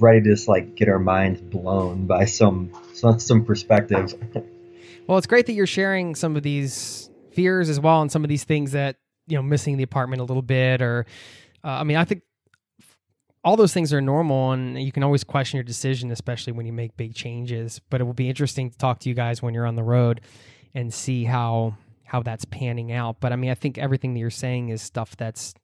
[0.00, 4.14] ready to just like get our minds blown by some some, some perspective.
[5.06, 7.03] well it's great that you're sharing some of these
[7.34, 10.24] fears as well and some of these things that you know missing the apartment a
[10.24, 11.06] little bit or
[11.62, 12.22] uh, I mean I think
[13.42, 16.72] all those things are normal and you can always question your decision especially when you
[16.72, 17.80] make big changes.
[17.90, 20.20] But it will be interesting to talk to you guys when you're on the road
[20.74, 23.20] and see how how that's panning out.
[23.20, 25.54] But i mean i think everything that you're saying is stuff that's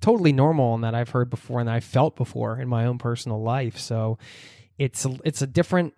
[0.00, 3.42] totally normal and that i've heard before and i've felt before in my own personal
[3.42, 3.78] life.
[3.78, 4.18] So
[4.78, 5.92] it's a, it's a different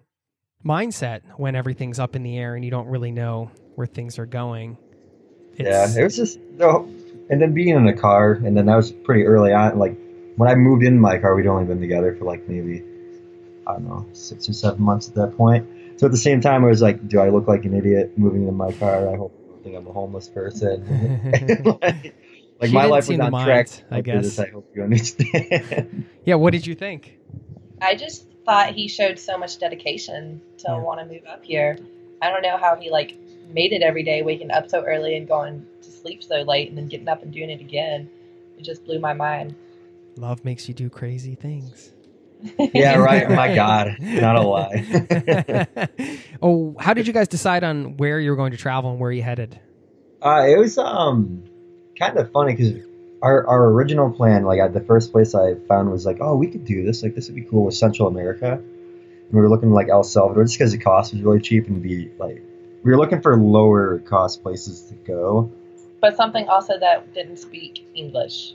[0.65, 4.27] mindset when everything's up in the air and you don't really know where things are
[4.27, 4.77] going
[5.59, 6.89] yeah, it was just no,
[7.31, 9.79] and then being in a car, and then that was pretty early on.
[9.79, 9.97] Like
[10.37, 12.83] when I moved in my car, we'd only been together for like maybe
[13.67, 15.67] I don't know six or seven months at that point.
[15.97, 18.49] So at the same time, I was like, do I look like an idiot moving
[18.49, 19.09] in my car?
[19.09, 20.85] I hope people think I'm a homeless person.
[21.83, 22.15] like,
[22.61, 23.69] like my life was to on track.
[23.91, 24.47] I after this, guess.
[24.47, 26.07] I hope you understand.
[26.25, 27.19] yeah what did you think
[27.81, 30.79] I just thought he showed so much dedication to Yeah.
[30.79, 31.77] want to move up here.
[32.21, 33.15] I don't know how he like
[33.49, 36.77] made it every day, waking up so early and going to sleep so late, and
[36.77, 38.09] then getting up and doing it again.
[38.59, 39.55] It just blew my mind.
[40.17, 41.93] love makes you do crazy things
[42.59, 43.29] yeah, right.
[43.29, 45.69] My God, not a lie.
[46.43, 49.13] oh, how did you guys decide on where you were going to travel and where
[49.13, 49.59] you headed?
[50.21, 51.45] Uh, it was um
[51.99, 52.85] kind of funny because
[53.23, 56.49] our, our original plan, like at the first place I found was like, oh, we
[56.49, 57.03] could do this.
[57.03, 58.53] Like this would be cool with Central America.
[58.53, 61.83] And we were looking like El Salvador just because the cost was really cheap and
[61.83, 62.43] be like
[62.83, 65.51] we were looking for lower cost places to go.
[66.01, 68.55] But something also that didn't speak English.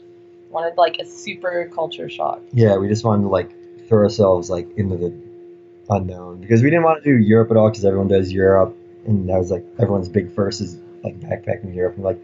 [0.50, 2.42] Wanted like a super culture shock.
[2.52, 3.52] Yeah, we just wanted to like
[3.88, 5.13] throw ourselves like into the
[5.90, 9.30] unknown because we didn't want to do Europe at all because everyone does Europe and
[9.30, 12.20] that was like everyone's big first is like backpacking Europe and like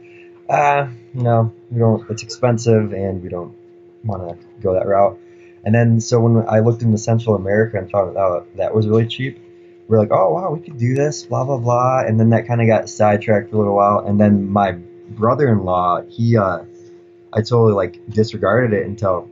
[0.50, 3.56] ah no we don't it's expensive and we don't
[4.04, 5.18] want to go that route
[5.64, 9.08] and then so when I looked into Central America and found out that was really
[9.08, 9.40] cheap
[9.88, 12.48] we are like oh wow we could do this blah blah blah and then that
[12.48, 16.60] kind of got sidetracked for a little while and then my brother-in-law he uh
[17.32, 19.30] I totally like disregarded it until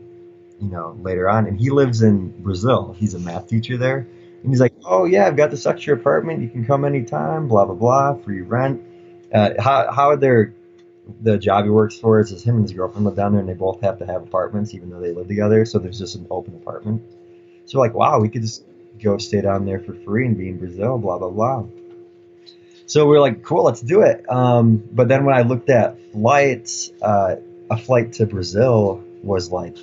[0.61, 1.47] you know, later on.
[1.47, 2.95] And he lives in Brazil.
[2.97, 4.07] He's a math teacher there.
[4.43, 6.41] And he's like, oh, yeah, I've got this extra apartment.
[6.41, 8.81] You can come anytime, blah, blah, blah, free rent.
[9.33, 10.53] Uh, how, how their,
[11.21, 13.49] the job he works for is his, him and his girlfriend live down there and
[13.49, 15.65] they both have to have apartments even though they live together.
[15.65, 17.01] So there's just an open apartment.
[17.65, 18.63] So we're like, wow, we could just
[19.01, 21.65] go stay down there for free and be in Brazil, blah, blah, blah.
[22.85, 24.29] So we are like, cool, let's do it.
[24.29, 27.37] Um, but then when I looked at flights, uh,
[27.69, 29.77] a flight to Brazil was like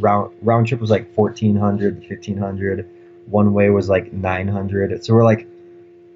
[0.00, 2.90] round round trip was like 1400 1500
[3.26, 5.46] one way was like 900 so we're like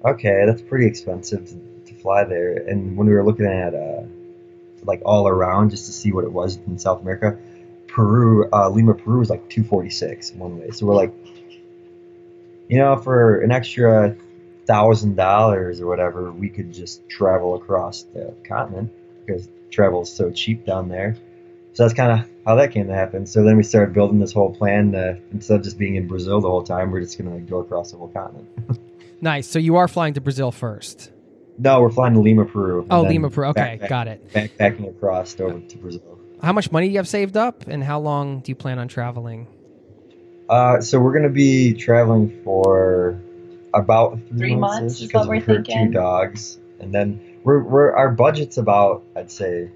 [0.05, 4.03] okay that's pretty expensive to, to fly there and when we were looking at uh
[4.83, 7.37] like all around just to see what it was in south america
[7.87, 11.13] peru uh, lima peru was like 246 one way so we're like
[12.69, 14.15] you know for an extra
[14.65, 18.89] thousand dollars or whatever we could just travel across the continent
[19.25, 21.17] because travel is so cheap down there
[21.73, 23.25] so that's kind of how that came to happen.
[23.25, 24.91] So then we started building this whole plan.
[24.93, 27.59] To, instead of just being in Brazil the whole time, we're just gonna like, go
[27.59, 28.47] across the whole continent.
[29.21, 29.47] Nice.
[29.47, 31.11] So you are flying to Brazil first.
[31.57, 32.87] no, we're flying to Lima, Peru.
[32.89, 33.47] Oh, Lima, Peru.
[33.47, 34.31] Okay, backpack- got it.
[34.31, 36.17] Backpacking across over to Brazil.
[36.41, 38.87] How much money do you have saved up, and how long do you plan on
[38.87, 39.45] traveling?
[40.49, 43.19] Uh, so we're gonna be traveling for
[43.73, 45.87] about three, Three months, because we thinking.
[45.87, 49.69] two dogs, and then we're we're our budget's about I'd say,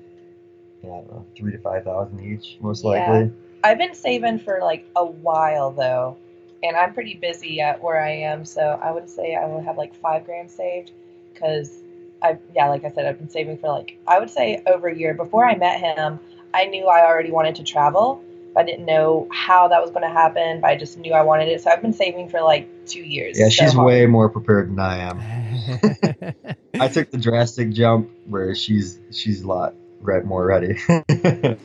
[0.84, 3.08] yeah, know, three to five thousand each, most Yeah.
[3.08, 3.32] likely.
[3.64, 6.18] I've been saving for like a while though,
[6.64, 9.78] and I'm pretty busy at where I am, so I would say I will have
[9.78, 10.92] like five grand saved,
[11.34, 11.84] because
[12.24, 14.96] I yeah, like I said, I've been saving for like I would say over a
[14.98, 15.14] year.
[15.14, 16.20] Before I met him,
[16.52, 18.24] I knew I already wanted to travel.
[18.54, 21.24] But I didn't know how that was going to happen, but I just knew I
[21.24, 21.62] wanted it.
[21.62, 23.38] So I've been saving for like two years.
[23.40, 23.88] Yeah, So she's hard.
[23.88, 26.36] way more prepared than I am.
[26.80, 30.78] I took the drastic jump where she's she's a lot right more ready.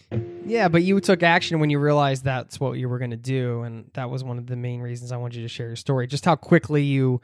[0.47, 3.63] yeah, but you took action when you realized that's what you were going to do,
[3.63, 6.07] and that was one of the main reasons I wanted you to share your story.
[6.07, 7.21] Just how quickly you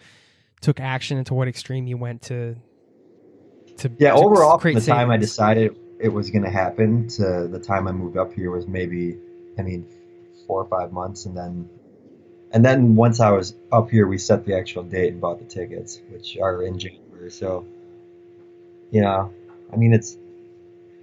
[0.60, 2.56] took action and to what extreme you went to.
[3.78, 7.08] To yeah, to overall, from create the time I decided it was going to happen
[7.08, 9.16] to the time I moved up here was maybe,
[9.58, 9.86] I mean,
[10.46, 11.68] four or five months, and then,
[12.52, 15.44] and then once I was up here, we set the actual date and bought the
[15.44, 17.30] tickets, which are in January.
[17.30, 17.66] So,
[18.90, 19.32] you know,
[19.72, 20.16] I mean, it's,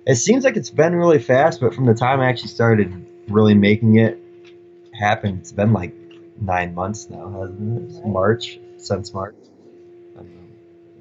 [0.05, 3.53] it seems like it's been really fast, but from the time I actually started really
[3.53, 4.19] making it
[4.93, 5.93] happen, it's been like
[6.39, 7.95] nine months now, hasn't it?
[7.97, 8.07] Right.
[8.07, 9.35] March since March.
[10.15, 10.41] I don't know.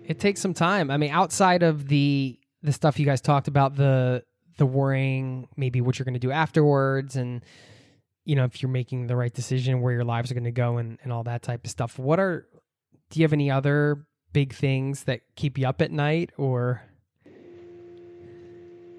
[0.04, 0.90] it takes some time.
[0.90, 4.22] I mean, outside of the the stuff you guys talked about, the
[4.60, 7.42] the worrying, maybe what you're going to do afterwards, and
[8.26, 10.76] you know if you're making the right decision, where your lives are going to go,
[10.76, 11.98] and and all that type of stuff.
[11.98, 12.46] What are
[13.08, 16.82] do you have any other big things that keep you up at night, or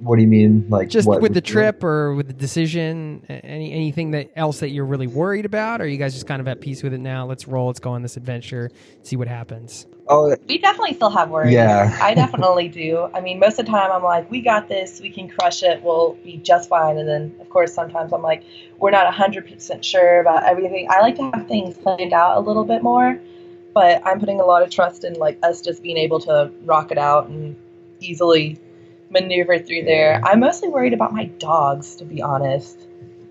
[0.02, 0.66] What do you mean?
[0.68, 3.24] Like just what, with the trip, or with the decision?
[3.30, 5.80] Any anything that else that you're really worried about?
[5.80, 7.26] Or are you guys just kind of at peace with it now?
[7.26, 7.68] Let's roll.
[7.68, 8.72] Let's go on this adventure.
[9.04, 9.86] See what happens.
[10.08, 11.54] Oh, We definitely still have worries.
[11.54, 11.98] Yeah.
[12.02, 13.10] I definitely do.
[13.14, 15.82] I mean, most of the time I'm like, we got this, we can crush it,
[15.82, 16.98] we'll be just fine.
[16.98, 18.44] And then, of course, sometimes I'm like,
[18.78, 20.88] we're not 100% sure about everything.
[20.90, 23.18] I like to have things planned out a little bit more,
[23.74, 26.92] but I'm putting a lot of trust in like us just being able to rock
[26.92, 27.56] it out and
[28.02, 28.60] easily
[29.12, 30.20] maneuver through there.
[30.24, 32.78] I'm mostly worried about my dogs, to be honest.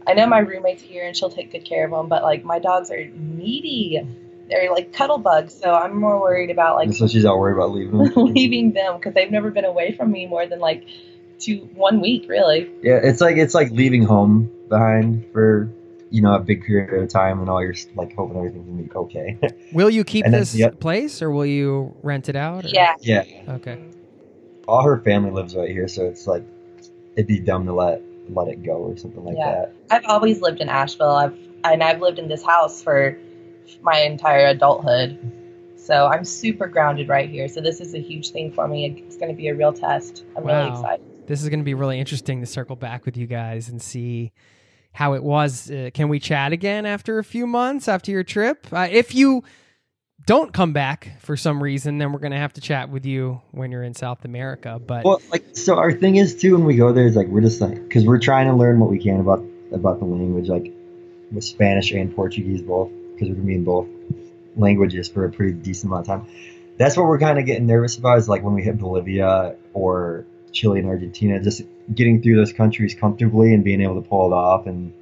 [0.06, 2.58] I know my roommate's here and she'll take good care of them, but like my
[2.58, 4.00] dogs are needy.
[4.48, 7.70] They're like cuddle bugs, so I'm more worried about like so she's not worried about
[7.72, 8.12] leaving them.
[8.34, 10.84] leaving them because they've never been away from me more than like
[11.38, 15.70] two one week really yeah, it's like it's like leaving home behind for
[16.10, 18.90] you know a big period of time, and all you're like hoping everything's gonna be
[18.92, 19.38] okay.
[19.72, 20.80] Will you keep And then- this yep.
[20.80, 22.64] place, or will you rent it out?
[22.64, 23.78] or- yeah yeah, Okay.
[24.70, 26.44] All her family lives right here, so it's like
[27.16, 29.50] it'd be dumb to let let it go or something like Yeah.
[29.50, 29.72] that.
[29.90, 33.18] i've always lived in asheville i've and i've lived in this house for
[33.83, 35.18] my entire adulthood
[35.76, 39.16] so i'm super grounded right here so this is a huge thing for me it's
[39.16, 40.76] going to be a real test i'm really Wow.
[40.76, 43.83] excited This is going to be really interesting to circle back with you guys and
[43.83, 44.30] see
[44.92, 45.70] how it was.
[45.70, 48.66] Uh, can we chat again after a few months after your trip?
[48.72, 49.42] Uh, if you
[50.26, 53.70] don't come back for some reason, then we're to have to chat with you when
[53.70, 54.80] you're in South America.
[54.85, 57.40] But Well, like so, our thing is too when we go there is like we're
[57.40, 60.72] just like because we're trying to learn what we can about about the language, like
[61.33, 63.88] with Spanish and Portuguese both, because we're gonna be in both
[64.56, 66.26] languages for a pretty decent amount of time.
[66.76, 70.24] That's what we're kind of getting nervous about is like when we hit Bolivia or
[70.52, 71.62] Chile and Argentina, just
[71.94, 74.92] getting through those countries comfortably and being able to pull it off and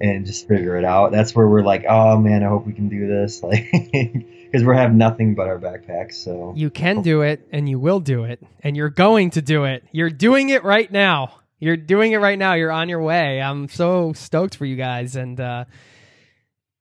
[0.00, 1.12] and just figure it out.
[1.12, 4.74] That's where we're like, oh man, I hope we can do this, like because we
[4.76, 6.14] have nothing but our backpacks.
[6.14, 9.64] So you can do it and you will do it and you're going to do
[9.64, 9.84] it.
[9.92, 11.40] You're doing it right now.
[11.58, 12.54] You're doing it right now.
[12.54, 13.40] You're on your way.
[13.40, 15.64] I'm so stoked for you guys and uh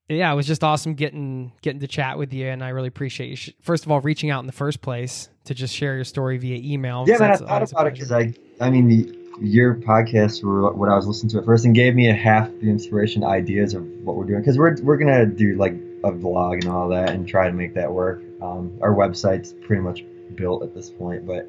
[0.07, 3.29] yeah, it was just awesome getting getting to chat with you and I really appreciate
[3.29, 6.03] you sh- first of all reaching out in the first place to just share your
[6.03, 7.05] story via email.
[7.07, 10.71] Yeah, man, I That's thought about it because I, I mean, the, your podcasts were
[10.73, 13.73] what I was listening to at first, and gave me a half the inspiration, ideas
[13.73, 14.41] of what we're doing.
[14.41, 17.73] Because we're we're gonna do like a vlog and all that, and try to make
[17.75, 18.21] that work.
[18.41, 20.03] Um, our website's pretty much
[20.35, 21.47] built at this point, but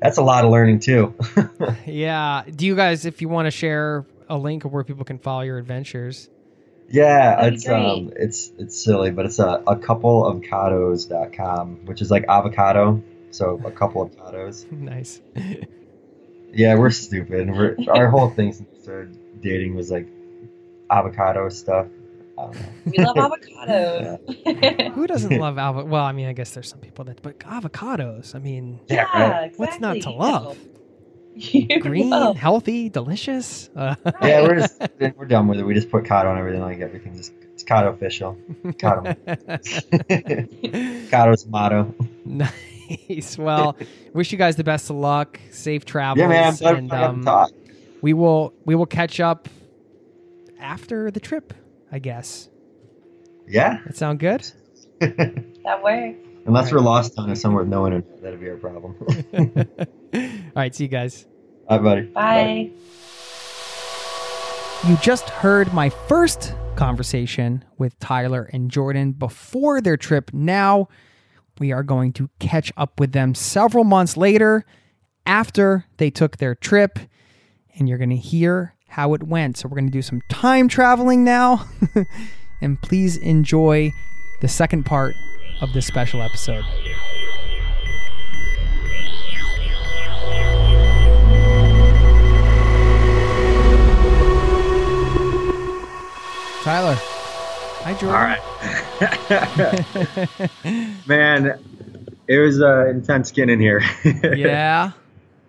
[0.00, 1.14] that's a lot of learning too.
[1.86, 2.44] Yeah.
[2.54, 5.42] Do you guys if you want to share a link of where people can follow
[5.42, 6.28] your adventures?
[6.90, 12.00] yeah, That'd it's um, it's it's silly, but it's a a couple of avocados.com, which
[12.00, 13.02] is like avocado.
[13.30, 14.70] So a couple of avocados.
[14.72, 15.20] nice.
[16.52, 17.50] Yeah, we're stupid.
[17.50, 20.08] We're our whole thing since we started dating was like
[20.90, 21.86] avocado stuff.
[22.38, 22.68] I don't know.
[22.86, 25.88] we love avocados Who doesn't love avocado?
[25.90, 28.34] Well, I mean, I guess there's some people that, but avocados.
[28.34, 29.52] I mean, Yeah, right.
[29.58, 30.16] what's not to exactly.
[30.18, 30.58] love?
[31.82, 33.70] green, Oh, healthy, delicious.
[33.76, 34.80] Uh, Yeah, we're just
[35.16, 35.64] we're done with it.
[35.64, 36.60] We just put Kato on everything.
[36.62, 38.36] Like everything, just it's Kato official.
[38.78, 39.14] Kato.
[41.10, 41.94] Kato's motto.
[42.88, 43.36] Nice.
[43.38, 43.76] Well,
[44.14, 46.56] wish you guys the best of luck, safe travels, Yeah, man.
[46.64, 47.50] I'm and we um, talk.
[48.02, 49.48] we will we will catch up
[50.60, 51.52] after the trip.
[51.90, 52.48] I guess
[53.46, 53.78] Yeah.
[53.86, 54.44] that sound good.
[55.00, 56.18] that works.
[56.46, 58.94] Unless we're lost on it somewhere with no internet, that'd be our problem.
[60.14, 60.22] All
[60.56, 61.26] right, see you guys.
[61.68, 62.02] Bye, buddy.
[62.06, 62.70] Bye.
[64.86, 70.30] You just heard my first conversation with Tyler and Jordan before their trip.
[70.32, 70.88] Now
[71.58, 74.64] we are going to catch up with them several months later
[75.26, 76.98] after they took their trip,
[77.74, 79.56] and you're going to hear how it went.
[79.56, 81.66] So we're going to do some time traveling now.
[82.60, 83.92] and please enjoy
[84.40, 85.14] the second part
[85.60, 86.64] of this special episode.
[96.62, 96.96] Tyler.
[97.82, 98.08] Hi, Jordan.
[98.08, 98.77] All right.
[101.06, 101.58] Man,
[102.26, 103.82] it was uh, intense getting in here.
[104.04, 104.92] Yeah.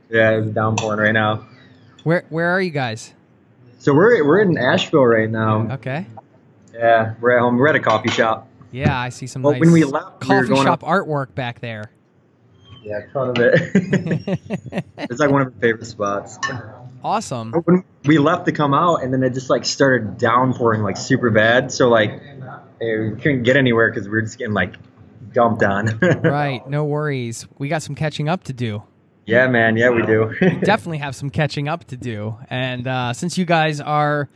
[0.10, 1.46] yeah, it's downpouring right now.
[2.04, 3.14] Where Where are you guys?
[3.80, 5.72] So we're we're in Asheville right now.
[5.74, 6.06] Okay.
[6.74, 7.58] Yeah, we're at home.
[7.58, 8.48] We're at a coffee shop.
[8.72, 11.34] Yeah, I see some Well, nice when we left, we coffee going shop up- artwork
[11.36, 11.92] back there.
[12.84, 13.74] Yeah, a ton of it.
[14.98, 16.38] it's like one of our favorite spots.
[17.04, 17.52] awesome.
[17.52, 21.30] When we left to come out, and then it just like started downpouring like super
[21.30, 21.72] bad.
[21.72, 22.22] So like
[22.80, 24.76] we couldn't get anywhere because we were just getting like
[25.34, 26.00] dumped on.
[26.24, 27.48] right, no worries.
[27.58, 28.84] We got some catching up to do.
[29.26, 29.78] Yeah, man.
[29.78, 30.34] Yeah, we do.
[30.39, 32.36] Definitely have some catching up to do.
[32.50, 34.28] And uh, since you guys are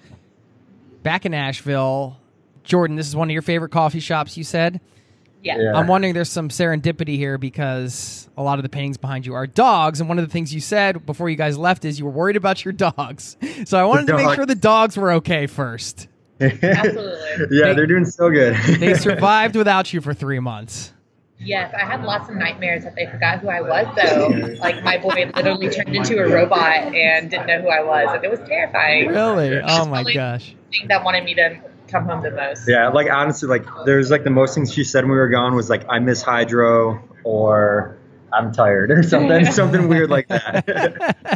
[1.02, 2.18] back in Asheville,
[2.64, 4.80] Jordan, this is one of your favorite coffee shops, you said.
[5.42, 5.58] Yeah.
[5.58, 5.74] Yeah.
[5.74, 9.46] I'm wondering there's some serendipity here because a lot of the paintings behind you are
[9.46, 12.12] dogs, and one of the things you said before you guys left is you were
[12.12, 13.38] worried about your dogs.
[13.66, 16.08] So I wanted to make sure the dogs were okay first.
[16.52, 17.48] Absolutely.
[17.58, 18.56] yeah, They- they're doing so good.
[18.80, 20.94] They survived without you for three months.
[21.40, 24.56] Yes, I had lots of nightmares that they forgot who I was, though.
[24.62, 28.16] like, my boy literally turned into a robot and didn't know who I was.
[28.16, 29.10] And it was terrifying.
[29.10, 29.60] Really?
[29.62, 30.56] Oh my gosh.
[30.72, 32.68] The thing that wanted me to come home the most.
[32.68, 35.54] Yeah, like honestly, like there's like the most things she said when we were gone
[35.54, 37.98] was like I miss hydro or
[38.32, 41.36] I'm tired or something, something weird like that.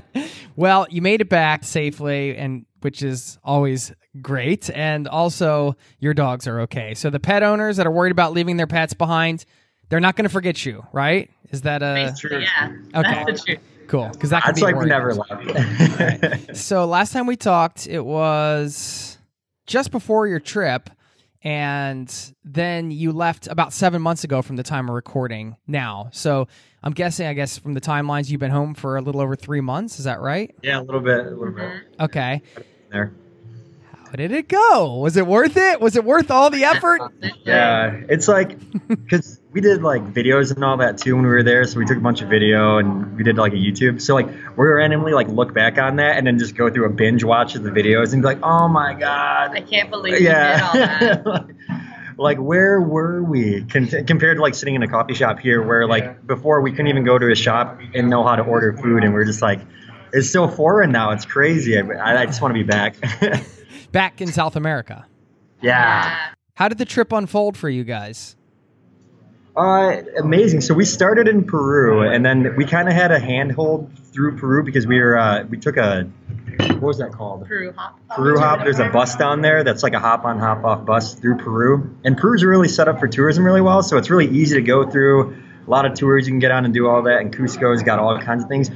[0.56, 4.70] well, you made it back safely, and which is always great.
[4.70, 6.94] And also, your dogs are okay.
[6.94, 9.46] So the pet owners that are worried about leaving their pets behind,
[9.90, 11.30] they're not going to forget you, right?
[11.52, 12.72] Is that uh, a Basically, yeah.
[12.96, 13.24] Okay.
[13.26, 13.60] That's the truth.
[13.88, 14.10] cool?
[14.12, 14.90] Because that could It's be like we worried.
[14.90, 16.56] never left.
[16.58, 19.18] So last time we talked, it was
[19.66, 20.90] just before your trip,
[21.44, 25.56] and then you left about seven months ago from the time of recording.
[25.68, 26.48] Now, so
[26.84, 29.62] I'm guessing, I guess from the timelines, you've been home for a little over three
[29.62, 30.00] months.
[30.00, 30.54] Is that right?
[30.64, 32.42] yeah, a little bit, a little bit Okay.
[32.92, 33.14] there.
[34.10, 35.00] How did it go?
[35.00, 35.82] Was it worth it?
[35.82, 37.02] Was it worth all the effort?
[37.44, 41.44] Yeah, it's like because we did like videos and all that too when we were
[41.44, 41.64] there.
[41.64, 44.02] So we took a bunch of video and we did like a YouTube.
[44.02, 46.90] So like we randomly like look back on that and then just go through a
[46.90, 50.28] binge watch of the videos and be like, oh my god, I can't believe you
[50.28, 51.16] did all yeah.
[51.16, 51.48] that.
[52.18, 55.88] like where were we Con- compared to like sitting in a coffee shop here where
[55.88, 59.04] like before we couldn't even go to a shop and know how to order food
[59.04, 59.62] and we're just like
[60.12, 62.96] it's so foreign now it's crazy i, I just want to be back
[63.92, 65.06] Back in South America.
[65.62, 68.36] yeah How did the trip unfold for you guys?
[69.56, 73.90] uh, amazing so we started in peru and then we kind of had a handhold
[74.14, 76.08] through peru because we were uh, we took a
[76.74, 78.00] what was that called Peru hop.
[78.16, 78.60] Peru hop.
[78.64, 81.96] There's a bus down there that's like a hop on, hop off bus through Peru.
[82.04, 84.90] And Peru's really set up for tourism really well, so it's really easy to go
[84.90, 85.36] through.
[85.68, 87.22] A lot of tours you can get on and do all that.
[87.22, 88.70] And Cusco's got all kinds of things.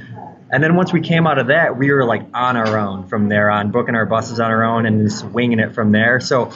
[0.52, 3.28] And then once we came out of that, we were like on our own from
[3.28, 6.20] there on, booking our buses on our own and just winging it from there.
[6.20, 6.52] So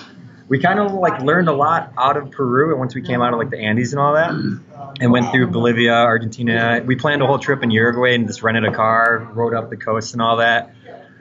[0.49, 2.71] we kind of like learned a lot out of Peru.
[2.71, 4.31] And once we came out of like the Andes and all that,
[5.01, 8.65] and went through Bolivia, Argentina, we planned a whole trip in Uruguay and just rented
[8.65, 10.75] a car, rode up the coast and all that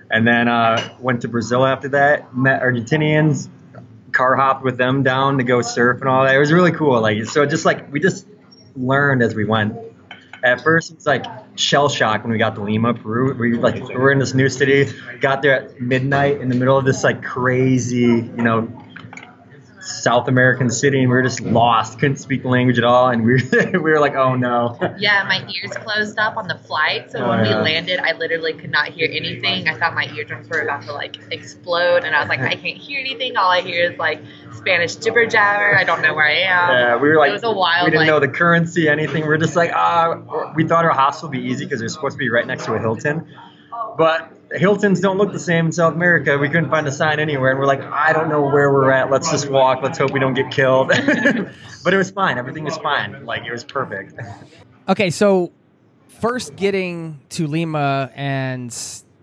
[0.10, 2.36] and then uh, went to Brazil after that.
[2.36, 3.50] Met Argentinians,
[4.12, 6.36] car hopped with them down to go surf and all that.
[6.36, 7.00] It was really cool.
[7.02, 8.28] Like so, just like we just
[8.76, 9.78] learned as we went.
[10.44, 13.34] At first, it's like shell shock when we got to Lima, Peru.
[13.34, 16.78] We like we were in this new city, got there at midnight in the middle
[16.78, 18.68] of this like crazy, you know,
[19.86, 23.24] South American city, and we were just lost, couldn't speak the language at all, and
[23.24, 24.78] we were, we were like, oh no.
[24.98, 28.54] Yeah, my ears closed up on the flight, so Oh, when we landed, I literally
[28.54, 29.68] could not hear anything.
[29.68, 32.78] I thought my eardrums were about to like explode, and I was like, I can't
[32.78, 33.38] hear anything.
[33.38, 34.22] All I hear is like
[34.54, 35.76] Spanish jibber jabber.
[35.78, 36.72] I don't know where I am.
[36.72, 37.86] Yeah, we were like, it was a wild.
[37.86, 39.22] we didn't like, know the currency, anything.
[39.22, 42.16] We are just like, ah, we thought our hostel would be easy because was supposed
[42.16, 43.28] to be right next to a Hilton.
[43.98, 46.38] But Hiltons don't look the same in South America.
[46.38, 49.12] We couldn't find a sign anywhere, and we're like, I don't know where we're at.
[49.12, 49.82] Let's just walk.
[49.82, 50.88] Let's hope we don't get killed.
[51.84, 52.38] but it was fine.
[52.38, 53.26] Everything was fine.
[53.26, 54.14] Like it was perfect.
[54.88, 55.52] Okay, so
[56.08, 58.72] first getting to Lima and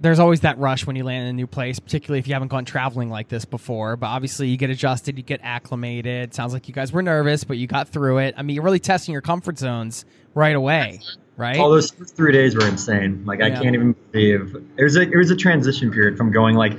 [0.03, 2.49] there's always that rush when you land in a new place, particularly if you haven't
[2.49, 3.97] gone traveling like this before.
[3.97, 6.35] But obviously, you get adjusted, you get acclimated.
[6.35, 8.35] Sounds like you guys were nervous, but you got through it.
[8.37, 10.05] I mean, you're really testing your comfort zones
[10.35, 11.01] right away,
[11.37, 11.59] right?
[11.59, 13.25] All those three days were insane.
[13.25, 16.57] Like I can't even believe it was a it was a transition period from going
[16.57, 16.73] like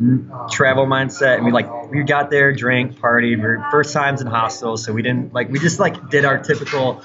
[0.00, 3.38] n- travel mindset I mean, like we got there, drank, partied.
[3.38, 7.02] We first times in hostels, so we didn't like we just like did our typical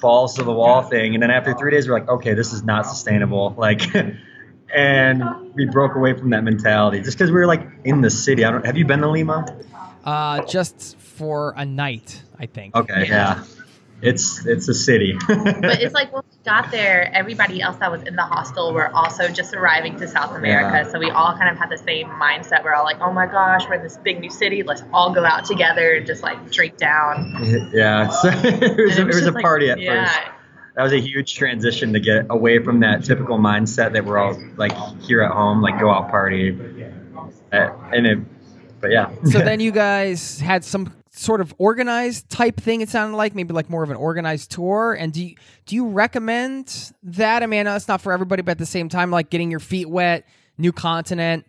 [0.00, 1.14] balls to the wall thing.
[1.14, 3.54] And then after three days, we're like, okay, this is not sustainable.
[3.56, 3.82] Like.
[4.74, 8.42] And we broke away from that mentality just because we were like in the city.
[8.42, 8.64] I don't.
[8.64, 9.44] Have you been to Lima?
[10.02, 12.74] Uh, just for a night, I think.
[12.74, 13.44] Okay, yeah.
[14.02, 15.16] It's it's a city.
[15.28, 18.88] But it's like when we got there, everybody else that was in the hostel were
[18.94, 20.82] also just arriving to South America.
[20.84, 20.90] Yeah.
[20.90, 22.64] So we all kind of had the same mindset.
[22.64, 24.62] We're all like, oh my gosh, we're in this big new city.
[24.64, 27.70] Let's all go out together and just like drink down.
[27.72, 30.04] yeah, so it was, And a, it was just a like- party at yeah.
[30.06, 30.20] first.
[30.74, 34.36] That was a huge transition to get away from that typical mindset that we're all
[34.56, 34.72] like
[35.02, 36.58] here at home, like go out party,
[37.52, 38.18] Uh, and it.
[38.80, 39.10] But yeah.
[39.30, 42.80] So then you guys had some sort of organized type thing.
[42.80, 44.94] It sounded like maybe like more of an organized tour.
[44.94, 45.36] And do you,
[45.66, 47.42] do you recommend that?
[47.42, 49.60] I mean, I it's not for everybody, but at the same time, like getting your
[49.60, 51.46] feet wet, new continent,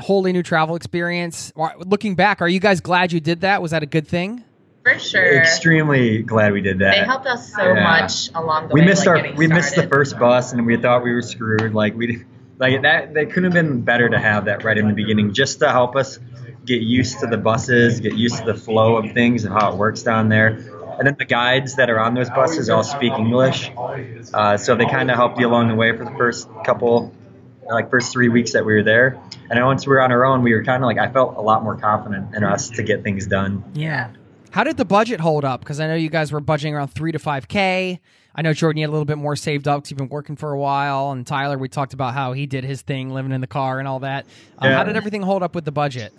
[0.00, 1.52] wholly new travel experience.
[1.78, 3.62] Looking back, are you guys glad you did that?
[3.62, 4.42] Was that a good thing?
[4.82, 5.38] For sure.
[5.38, 6.90] Extremely glad we did that.
[6.96, 7.82] They helped us so Yeah.
[7.84, 8.80] much along the way.
[8.80, 8.86] we way.
[8.88, 11.72] missed like, our getting we missed the first bus and we thought we were screwed
[11.72, 12.24] like we
[12.58, 15.60] like that they couldn't have been better to have that right in the beginning just
[15.60, 16.18] to help us
[16.64, 19.76] get used to the buses get used to the flow of things and how it
[19.76, 20.48] works down there
[20.98, 23.70] and then the guides that are on those buses all speak english
[24.34, 27.12] uh, so they kind of helped you along the way for the first couple
[27.70, 29.18] like first three weeks that we were there
[29.50, 31.36] and then once we were on our own we were kind of like i felt
[31.36, 34.10] a lot more confident in us to get things done Yeah.
[34.50, 35.58] How did the budget hold up?
[35.58, 37.98] Because I know you guys were budgeting around three to five k.
[38.36, 40.36] I know Jordan, you had a little bit more saved up because you've been working
[40.36, 43.40] for a while, and Tyler, we talked about how he did his thing, living in
[43.40, 44.26] the car and all that.
[44.58, 44.76] Um, Yeah.
[44.76, 46.12] How did everything hold up with the budget?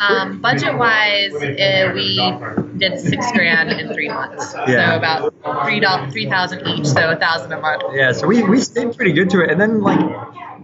[0.00, 2.16] Um, budget wise, uh, we
[2.78, 4.54] did six grand in three months.
[4.66, 4.92] Yeah.
[4.92, 6.86] So about three dollars, three thousand each.
[6.86, 7.82] So a thousand a month.
[7.92, 9.50] Yeah, so we, we stayed pretty good to it.
[9.50, 10.00] And then, like,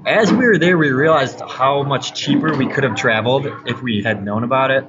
[0.06, 4.02] as we were there, we realized how much cheaper we could have traveled if we
[4.02, 4.86] had known about it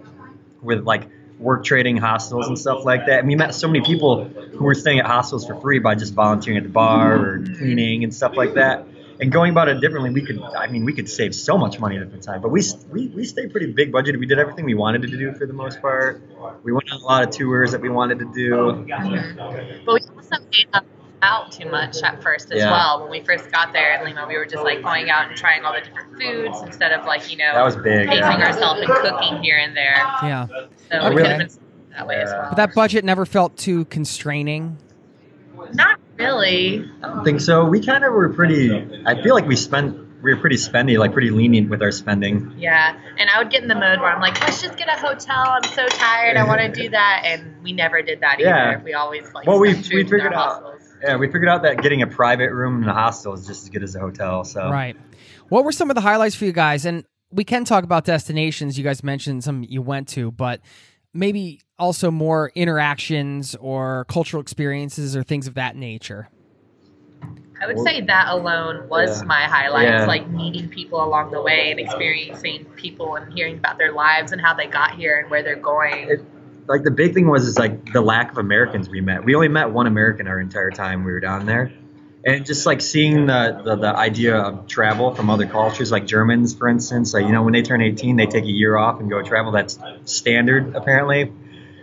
[0.62, 3.20] with, like, work trading hostels and stuff like that.
[3.20, 6.14] And we met so many people who were staying at hostels for free by just
[6.14, 8.86] volunteering at the bar or cleaning and stuff like that.
[9.20, 11.97] And going about it differently, we could, I mean, we could save so much money
[11.97, 12.41] at the time.
[12.41, 12.61] But we,
[12.91, 14.20] we, we stayed pretty big budget.
[14.20, 16.22] We did everything we wanted to do for the most part.
[16.63, 18.86] We went on a lot of tours that we wanted to do.
[19.86, 20.86] But we also ate up
[21.24, 22.70] out too much at first as Yeah.
[22.70, 23.01] well.
[23.01, 25.63] When we first got there in Lima, we were just like going out and trying
[25.65, 28.45] all the different foods instead of like you know That was big, pacing yeah.
[28.45, 29.95] ourselves and cooking here and there.
[30.22, 30.45] Yeah.
[30.91, 31.09] So Okay.
[31.09, 31.49] we could have been
[31.97, 32.45] that way as well.
[32.49, 34.78] But that budget never felt too constraining.
[35.74, 36.89] Not really.
[37.03, 37.65] I don't think so.
[37.65, 38.74] We kind of were pretty.
[39.05, 40.05] I feel like we spent.
[40.24, 42.55] We were pretty spendy, like pretty lenient with our spending.
[42.57, 44.99] Yeah, and I would get in the mode where I'm like, let's just get a
[44.99, 45.45] hotel.
[45.45, 46.38] I'm so tired.
[46.38, 48.49] I want to do that, and we never did that either.
[48.49, 48.82] Yeah.
[48.82, 49.45] We always like.
[49.45, 50.63] Well, we we figured out.
[50.63, 50.82] hostels.
[51.03, 53.70] Yeah, we figured out that getting a private room in a hostel is just as
[53.70, 54.43] good as a hotel.
[54.43, 54.97] So Right.
[55.49, 56.86] What were some of the highlights for you guys?
[56.86, 58.78] And we can talk about destinations.
[58.78, 60.61] You guys mentioned some you went to, but
[61.13, 66.30] maybe also more interactions or cultural experiences or things of that nature.
[67.61, 69.28] I would say that alone was Yeah.
[69.28, 69.88] my highlight.
[69.88, 70.05] Yeah.
[70.05, 74.39] Like meeting people along the way and experiencing people and hearing about their lives and
[74.39, 76.09] how they got here and where they're going.
[76.09, 76.25] It-
[76.67, 79.23] like the big thing was is like the lack of Americans we met.
[79.23, 81.71] We only met one American our entire time we were down there,
[82.25, 86.53] and just like seeing the, the the idea of travel from other cultures, like Germans,
[86.53, 87.13] for instance.
[87.13, 89.53] Like you know, when they turn 18, they take a year off and go travel.
[89.53, 91.32] That's standard apparently.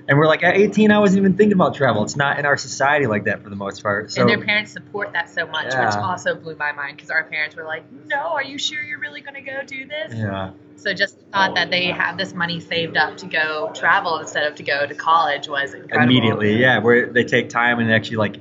[0.07, 2.03] And we're like at 18, I wasn't even thinking about travel.
[2.03, 4.13] It's not in our society like that for the most part.
[4.13, 7.25] So and their parents support that so much, which also blew my mind because our
[7.25, 10.51] parents were like, "No, are you sure you're really going to go do this?" yeah,
[10.77, 14.45] So just the thought that they have this money saved up to go travel instead
[14.45, 16.03] of to go to college was incredible.
[16.03, 18.37] immediately, yeah, where they take time and actually like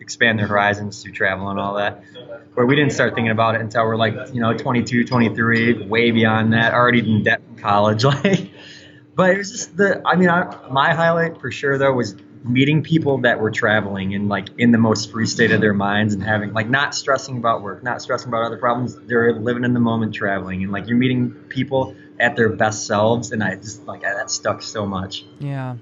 [0.00, 2.02] expand their horizons through travel and all that.
[2.54, 6.10] Where we didn't start thinking about it until we're like, you know, 22, 23, way
[6.10, 8.04] beyond that, already in debt from college.
[8.24, 8.50] Like,
[9.16, 12.14] but it was just the, I mean, I, my highlight for sure though was
[12.44, 16.14] meeting people that were traveling and like in the most free state of their minds
[16.14, 18.94] and having like not stressing about work, not stressing about other problems.
[19.06, 23.32] They're living in the moment, traveling, and like you're meeting people at their best selves.
[23.32, 25.24] And I just like that stuck so much.
[25.40, 25.76] Yeah.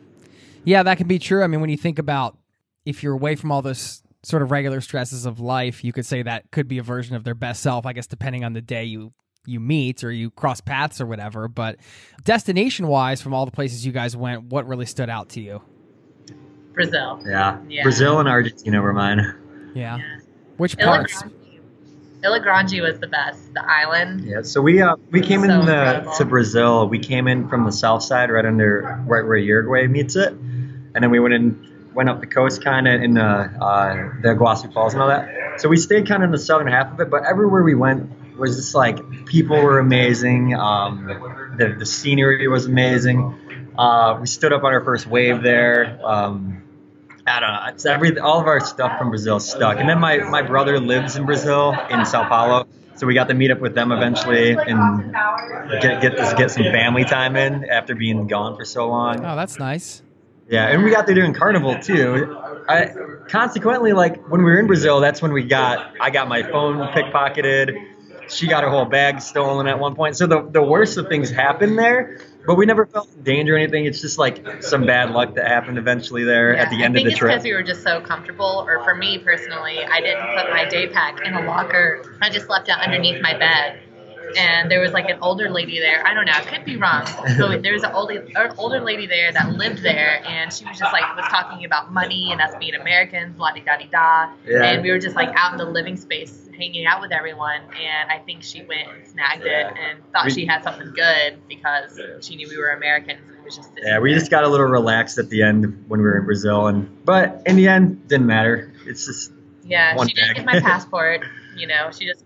[0.65, 1.43] Yeah, that can be true.
[1.43, 2.39] I mean, when you think about
[2.87, 6.23] if you're away from all this sort of regular stresses of life, you could say
[6.23, 7.85] that could be a version of their best self.
[7.85, 9.13] I guess depending on the day you
[9.47, 11.49] you meet or you cross paths or whatever.
[11.49, 11.77] But
[12.25, 15.63] destination wise, from all the places you guys went, what really stood out to you?
[16.73, 17.23] Brazil.
[17.25, 17.59] Yeah.
[17.69, 17.83] Yeah.
[17.83, 19.73] Brazil and Argentina were mine.
[19.75, 19.97] Yeah.
[19.99, 20.03] Yeah.
[20.57, 21.23] Which Ilha parts?
[21.23, 21.35] Grande.
[22.25, 23.53] Ilha was the best.
[23.55, 24.25] The island.
[24.25, 24.43] Yeah.
[24.43, 26.13] So we uh, we came So in the, incredible.
[26.15, 26.89] to Brazil.
[26.89, 30.95] We came in from the south side, right under right where Uruguay meets it, and
[30.95, 34.73] then we went in went up the coast kind of in the uh, the Iguazu
[34.73, 35.61] Falls and all that.
[35.61, 38.11] So we stayed kind of in the southern half of it, but everywhere we went
[38.37, 40.55] was just like people were amazing.
[40.55, 43.73] Um, the the scenery was amazing.
[43.77, 45.99] Uh, we stood up on our first wave there.
[46.05, 46.63] Um,
[47.27, 47.61] I don't know.
[47.69, 49.79] It's every all of our stuff from Brazil stuck.
[49.79, 52.67] And then my, my brother lives in Brazil in Sao Paulo,
[52.97, 55.13] so we got to meet up with them eventually and
[55.81, 59.25] get get this get some family time in after being gone for so long.
[59.25, 60.03] Oh, that's nice.
[60.49, 62.39] Yeah, and we got there doing carnival too.
[62.69, 62.95] I
[63.29, 66.77] consequently like when we were in Brazil, that's when we got I got my phone
[66.93, 67.93] pickpocketed.
[68.29, 70.17] She got her whole bag stolen at one point.
[70.17, 73.59] So the the worst of things happened there, but we never felt in danger or
[73.59, 73.85] anything.
[73.87, 77.01] It's just like some bad luck that happened eventually there at the Yeah, end I
[77.01, 77.31] of think the it's trip.
[77.33, 80.89] because we were just so comfortable, or for me personally, I didn't put my day
[80.89, 82.03] pack in a locker.
[82.23, 83.81] I just left it underneath my bed.
[84.37, 86.05] And there was like an older lady there.
[86.05, 86.33] I don't know.
[86.33, 87.07] I could be wrong.
[87.37, 88.27] So there was an older,
[88.59, 92.33] older lady there that lived there, and she was just like was talking about money
[92.33, 94.33] and us being Americans, blah da da da.
[94.47, 94.65] Yeah.
[94.65, 97.61] And we were just like out in the living space, hanging out with everyone.
[97.61, 101.47] And I think she went and snagged it and thought We- she had something good
[101.49, 103.21] because she knew we were Americans.
[103.29, 106.01] And it was just Yeah, we just got a little relaxed at the end when
[106.01, 108.73] we were in Brazil, and but in the end, didn't matter.
[108.87, 109.33] It's just
[109.63, 111.23] Yeah, one she didn't get my passport.
[111.57, 112.25] You know, she just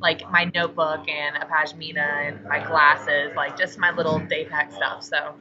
[0.00, 4.72] like my notebook and a pashmina and my glasses, like just my little day pack
[4.72, 5.02] stuff.
[5.02, 5.34] So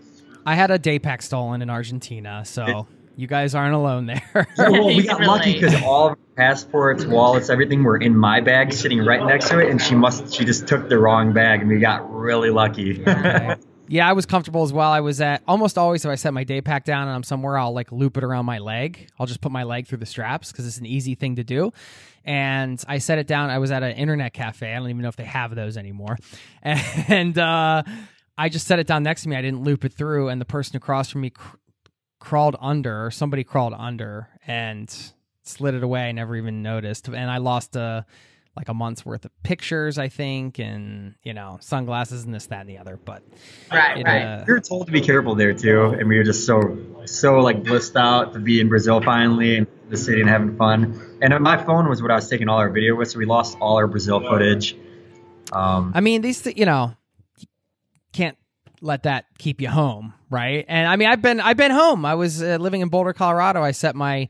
[0.45, 4.21] I had a day pack stolen in Argentina, so you guys aren't alone there.
[4.57, 8.15] Yeah, well, we got can lucky because all of our passports, wallets, everything were in
[8.15, 11.33] my bag, sitting right next to it, and she must she just took the wrong
[11.33, 13.01] bag, and we got really lucky.
[13.01, 13.55] Okay.
[13.87, 14.89] Yeah, I was comfortable as well.
[14.89, 17.55] I was at almost always if I set my day pack down and I'm somewhere,
[17.55, 19.09] I'll like loop it around my leg.
[19.19, 21.71] I'll just put my leg through the straps because it's an easy thing to do.
[22.23, 23.51] And I set it down.
[23.51, 24.73] I was at an internet cafe.
[24.73, 26.17] I don't even know if they have those anymore.
[26.63, 27.83] And uh,
[28.37, 29.35] I just set it down next to me.
[29.35, 31.57] I didn't loop it through, and the person across from me cr-
[32.19, 34.93] crawled under, or somebody crawled under and
[35.43, 36.09] slid it away.
[36.09, 37.07] I never even noticed.
[37.07, 38.05] And I lost a
[38.55, 42.61] like a month's worth of pictures, I think, and you know, sunglasses and this, that,
[42.61, 42.97] and the other.
[42.97, 43.21] But
[43.71, 44.21] right, it, right.
[44.21, 47.39] uh, we were told to be careful there too, and we were just so so
[47.39, 51.17] like blissed out to be in Brazil finally and the city and having fun.
[51.21, 53.57] And my phone was what I was taking all our video with, so we lost
[53.59, 54.75] all our Brazil footage.
[55.51, 56.95] Um, I mean, these, th- you know,
[58.13, 58.37] can't
[58.81, 60.65] let that keep you home, right?
[60.67, 62.05] And I mean, I've been, I've been home.
[62.05, 63.61] I was uh, living in Boulder, Colorado.
[63.61, 64.27] I set my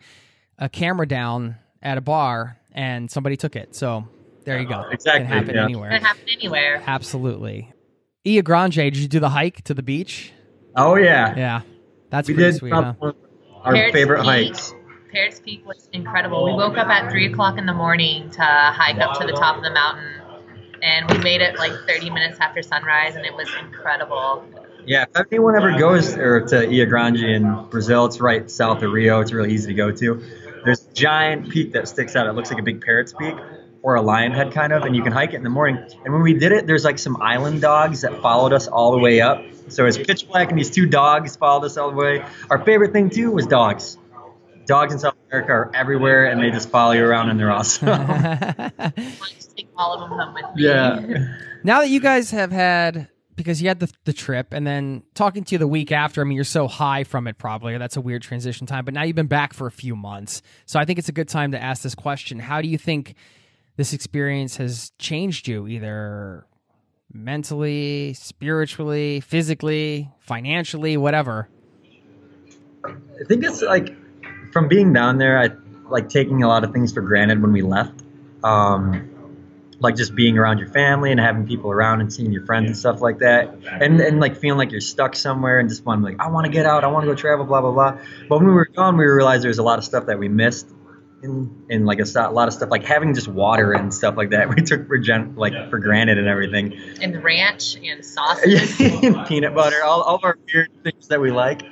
[0.59, 3.75] uh, camera down at a bar, and somebody took it.
[3.75, 4.07] So
[4.43, 4.85] there you go.
[4.91, 5.61] Exactly, It can happen yeah.
[5.61, 5.99] It anywhere.
[5.99, 6.83] happen anywhere.
[6.85, 7.71] Absolutely.
[8.23, 10.31] Ilha Grande, did you do the hike to the beach?
[10.77, 11.61] oh yeah, Yeah,
[12.09, 12.73] that's we pretty did sweet.
[12.73, 12.93] Huh?
[12.93, 14.25] probably one of our Parrots favorite Peak.
[14.25, 14.73] hikes.
[15.13, 16.43] Parrots Peak was incredible.
[16.43, 19.55] We woke up at three o'clock in the morning to hike up to the top
[19.57, 20.21] of the mountain,
[20.81, 24.43] and we made it like 30 minutes after sunrise, and it was incredible.
[24.85, 28.91] Yeah, if anyone ever goes or to Ilha Grande in Brazil, it's right south of
[28.91, 29.19] Rio.
[29.21, 30.23] It's really easy to go to.
[30.63, 32.27] There's a giant peak that sticks out.
[32.27, 33.35] It looks like a big parrot's peak
[33.81, 35.77] or a lion head kind of, and you can hike it in the morning.
[36.03, 38.97] And when we did it, there's like some island dogs that followed us all the
[38.97, 39.43] way up.
[39.69, 42.25] So it's pitch black, and these two dogs followed us all the way.
[42.49, 43.97] Our favorite thing too was dogs.
[44.65, 47.89] Dogs in South America are everywhere, and they just follow you around, and they're awesome.
[47.89, 50.63] I wanted to take all of them home with me.
[50.63, 51.37] yeah.
[51.63, 55.43] now that you guys have had because you had the, the trip and then talking
[55.43, 57.77] to you the week after i mean you're so high from it probably.
[57.77, 60.41] That's a weird transition time but now you've been back for a few months.
[60.65, 62.39] So i think it's a good time to ask this question.
[62.39, 63.15] How do you think
[63.77, 66.45] this experience has changed you either
[67.11, 71.49] mentally spiritually physically financially whatever?
[72.85, 73.95] I think it's like
[74.51, 75.49] from being down there, I
[75.89, 78.01] like taking a lot of things for granted when we left.
[78.43, 79.14] Um,
[79.85, 82.77] like just being around your family and having people around and seeing your friends and
[82.77, 86.19] stuff like that, and and like feeling like you're stuck somewhere and just wanting like
[86.19, 87.99] I want to get out, I want to go travel, blah blah blah.
[88.27, 90.27] But when we were gone, we realized there was a lot of stuff that we
[90.27, 90.67] missed.
[91.23, 94.31] and in like a, a lot of stuff like having just water and stuff like
[94.31, 98.77] that we took for gen- like for granted and everything And ranch and sausage.
[99.27, 101.63] peanut butter, all, all of our weird things that we like.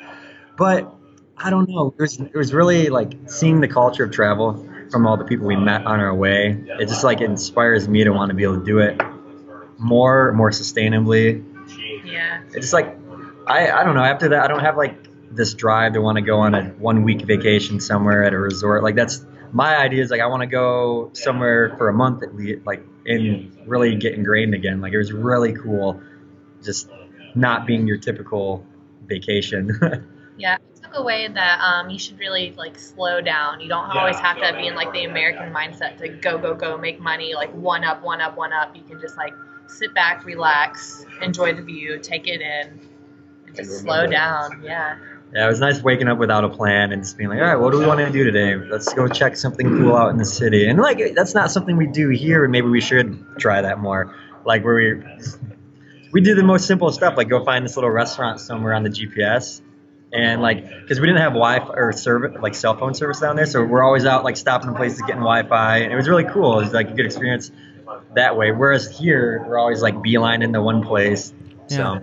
[0.58, 0.92] But
[1.38, 1.94] I don't know.
[1.98, 5.48] It was it was really like seeing the culture of travel from all the people
[5.48, 6.64] we met on our way.
[6.80, 9.02] It just like inspires me to want to be able to do it
[9.78, 11.44] more, more sustainably.
[12.06, 12.44] yeah.
[12.48, 12.96] It's just like
[13.48, 14.04] I I don't know.
[14.04, 14.96] After that, I don't have like
[15.32, 18.84] this drive to want to go on a one week vacation somewhere at a resort.
[18.84, 22.36] Like that's my idea is like I want to go somewhere for a month at
[22.36, 24.80] least, like and really get ingrained again.
[24.80, 26.02] Like it was really cool,
[26.64, 26.90] just
[27.36, 28.66] not being your typical
[29.06, 30.08] vacation.
[30.36, 33.60] Yeah, took away that um, you should really like slow down.
[33.60, 36.78] You don't always have to be in like the American mindset to go, go, go,
[36.78, 38.76] make money, like one up, one up, one up.
[38.76, 39.34] You can just like
[39.68, 42.80] sit back, relax, enjoy the view, take it in,
[43.48, 44.62] and just slow down.
[44.64, 44.98] Yeah.
[45.34, 47.56] yeah, it was nice waking up without a plan and just being like, all right,
[47.56, 48.56] what do we want to do today?
[48.56, 50.68] Let's go check something cool out in the city.
[50.68, 54.16] And like that's not something we do here, and maybe we should try that more.
[54.46, 55.04] Like where we
[56.12, 58.90] we do the most simple stuff, like go find this little restaurant somewhere on the
[58.90, 59.62] GPS.
[60.14, 63.48] And like, because we didn't have Wi-Fi or service, like cell phone service down there,
[63.48, 66.60] so we're always out like stopping in places getting Wi-Fi, and it was really cool.
[66.60, 67.52] It was like a good experience
[68.14, 68.52] that way.
[68.52, 71.34] Whereas here, we're always like beeline into one place.
[71.68, 72.00] So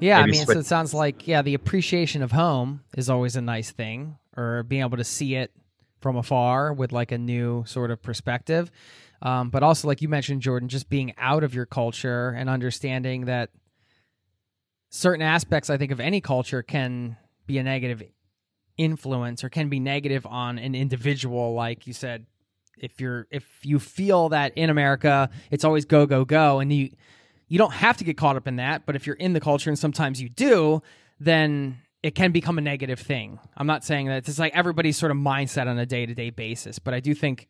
[0.00, 3.40] Yeah, I mean, so it sounds like yeah, the appreciation of home is always a
[3.40, 5.52] nice thing, or being able to see it
[6.00, 8.70] from afar with like a new sort of perspective.
[9.22, 13.26] Um, but also, like you mentioned, Jordan, just being out of your culture and understanding
[13.26, 13.50] that
[14.90, 17.16] certain aspects, I think, of any culture can
[17.46, 18.02] be a negative
[18.76, 21.54] influence or can be negative on an individual.
[21.54, 22.26] Like you said,
[22.76, 26.90] if you're if you feel that in America it's always go go go, and you
[27.48, 29.70] you don't have to get caught up in that, but if you're in the culture
[29.70, 30.82] and sometimes you do,
[31.18, 33.38] then it can become a negative thing.
[33.56, 36.30] I'm not saying that it's like everybody's sort of mindset on a day to day
[36.30, 37.48] basis, but I do think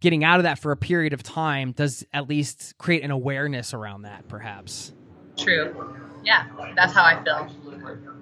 [0.00, 3.72] getting out of that for a period of time does at least create an awareness
[3.72, 4.92] around that, perhaps.
[5.36, 5.96] True.
[6.24, 6.46] Yeah,
[6.76, 7.48] that's how I feel.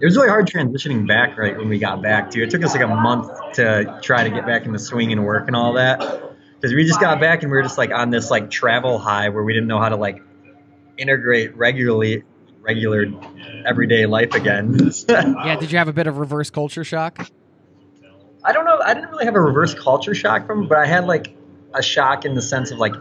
[0.00, 2.42] it was really hard transitioning back right when we got back too.
[2.42, 5.24] It took us like a month to try to get back in the swing and
[5.24, 5.98] work and all that
[6.54, 9.28] because we just got back and we were just like on this like travel high
[9.28, 10.22] where we didn't know how to like
[10.98, 12.24] integrate regularly
[12.60, 13.06] regular
[13.66, 14.90] everyday life again.
[15.08, 17.30] Yeah, did you have a bit of reverse culture shock?
[18.44, 18.78] I don't know.
[18.82, 21.34] I didn't really have a reverse culture shock from, it, but I had like
[21.74, 22.94] a shock in the sense of like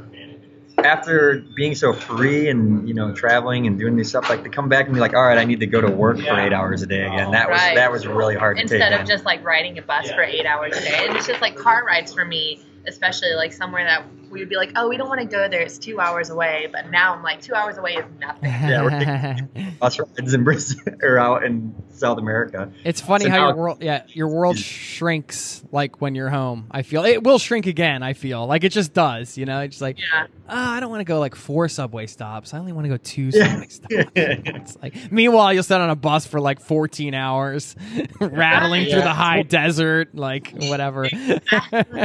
[0.85, 4.69] after being so free and you know traveling and doing this stuff, like to come
[4.69, 6.81] back and be like, all right, I need to go to work for eight hours
[6.81, 7.27] a day again.
[7.27, 8.93] Oh, that was that was really hard to Instead take.
[8.93, 9.05] of in.
[9.07, 11.05] just like riding a bus for eight hours a day.
[11.07, 14.57] And it's just like car rides for me, especially like somewhere that we would be
[14.57, 15.61] like, oh, we don't want to go there.
[15.61, 16.67] It's two hours away.
[16.71, 18.49] But now I'm like, two hours away is nothing.
[18.49, 22.71] Yeah, we're bus rides in Brazil or out in South America.
[22.83, 26.67] It's funny So how now- your world, yeah, your world shrinks like when you're home.
[26.71, 28.01] I feel it will shrink again.
[28.03, 29.37] I feel like it just does.
[29.37, 30.27] You know, it's just like, Yeah.
[30.47, 32.53] ah, I don't want to go like four subway stops.
[32.53, 33.47] I only want to go two Yeah.
[33.51, 33.91] subway stops.
[34.15, 37.75] it's like, meanwhile, you'll sit on a bus for like 14 hours,
[38.19, 41.07] rattling through the high desert, like whatever.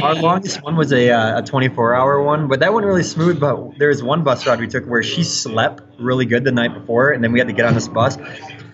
[0.02, 3.40] Our longest one was a, uh, a 24 hour one, but that one really smooth.
[3.40, 6.74] But there was one bus ride we took where she slept really good the night
[6.74, 8.16] before, and then we had to get on this bus,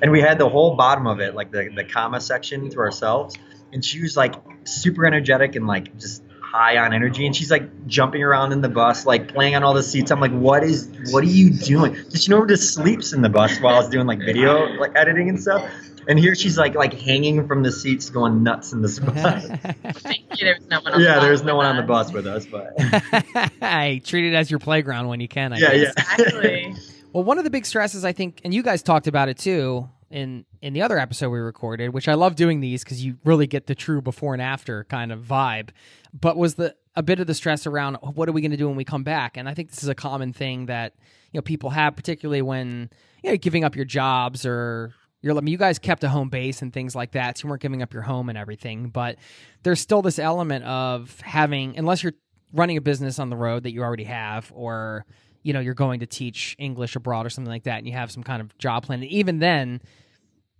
[0.02, 3.36] and we had the whole bottom of it, like the, the cama section, to ourselves.
[3.72, 4.34] And she was like
[4.64, 8.68] super energetic and like just high on energy, and she's like jumping around in the
[8.68, 10.10] bus, like playing on all the seats.
[10.10, 11.92] I'm like, what is, what are you doing?
[11.92, 14.92] Did you know just sleeps in the bus while I was doing like video like
[14.96, 15.70] editing and stuff?
[16.08, 19.14] And here she's like like hanging from the seats, going nuts in this bus.
[19.84, 20.46] Thank you.
[20.46, 22.26] There no one on the Yeah, bus there's no with one on the bus with
[22.26, 22.72] us, but
[23.62, 25.52] I treat it as your playground when you can.
[25.52, 25.94] I yeah, guess.
[25.96, 26.14] yeah.
[26.18, 26.74] Exactly.
[27.12, 29.88] Well, one of the big stresses I think, and you guys talked about it too
[30.10, 33.46] in in the other episode we recorded, which I love doing these because you really
[33.46, 35.70] get the true before and after kind of vibe.
[36.18, 38.56] But was the a bit of the stress around oh, what are we going to
[38.56, 39.36] do when we come back?
[39.36, 40.94] And I think this is a common thing that
[41.32, 42.90] you know people have, particularly when
[43.24, 45.36] you know giving up your jobs or you're.
[45.36, 47.62] I mean, you guys kept a home base and things like that, so you weren't
[47.62, 48.88] giving up your home and everything.
[48.88, 49.16] But
[49.64, 52.14] there's still this element of having, unless you're
[52.52, 55.06] running a business on the road that you already have, or
[55.42, 58.10] you know you're going to teach English abroad or something like that, and you have
[58.10, 59.00] some kind of job plan.
[59.02, 59.80] And even then,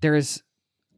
[0.01, 0.43] there is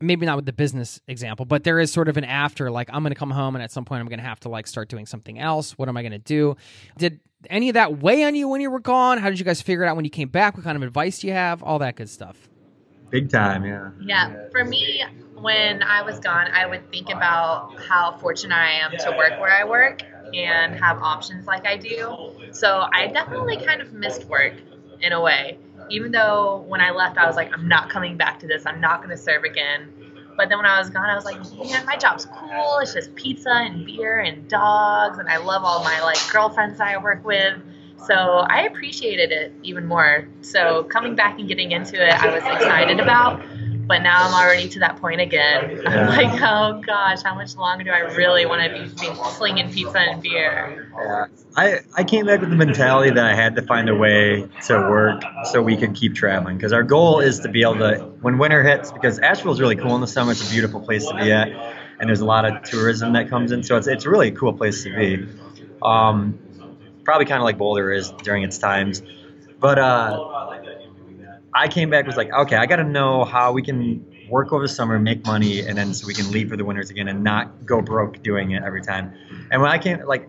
[0.01, 2.70] maybe not with the business example, but there is sort of an after.
[2.70, 4.49] Like I'm going to come home, and at some point I'm going to have to
[4.49, 5.78] like start doing something else.
[5.78, 6.57] What am I going to do?
[6.99, 7.20] Did
[7.51, 9.18] any of that weigh on you when you were gone?
[9.18, 10.57] How did you guys figure it out when you came back?
[10.57, 11.62] What kind of advice do you have?
[11.62, 12.49] All that good stuff.
[13.11, 13.91] Big time, yeah.
[14.01, 15.05] Yeah, for me,
[15.35, 19.51] when I was gone, I would think about how fortunate I am to work where
[19.51, 20.03] I work
[20.35, 22.32] and have options like I do.
[22.53, 24.55] So I definitely kind of missed work
[25.00, 25.59] in a way.
[25.90, 28.64] Even though when I left, I was like, I'm not coming back to this.
[28.66, 29.92] I'm not going to serve again.
[30.36, 32.78] But then when I was gone, I was like, man, my job's cool.
[32.78, 36.96] It's just pizza and beer and dogs, and I love all my like girlfriends I
[36.96, 37.59] work with.
[38.07, 40.26] So I appreciated it even more.
[40.40, 43.42] So coming back and getting into it, I was excited about.
[43.93, 45.86] But now I'm already to that point again.
[45.86, 49.70] I'm like, oh gosh, how much longer do I really want to be, be slinging
[49.70, 50.90] pizza and beer?
[50.97, 51.26] Yeah.
[51.59, 54.78] I, I came back with the mentality that I had to find a way to
[54.78, 56.57] work so we could keep traveling.
[56.57, 59.95] Because our goal is to be able to, when winter hits, because Asheville's really cool
[59.95, 61.49] in the summer, it's a beautiful place to be at.
[62.01, 63.62] and there's a lot of tourism that comes in.
[63.62, 65.28] So it's it's really a cool place to be.
[65.82, 66.38] Um,
[67.05, 69.03] probably kind of like Boulder is during its times,
[69.61, 70.61] but uh,
[71.55, 74.64] I came back was like, okay, I got to know how we can work over
[74.64, 77.22] the summer, make money, and then so we can leave for the winters again and
[77.22, 79.12] not go broke doing it every time.
[79.50, 80.28] And when I came, like,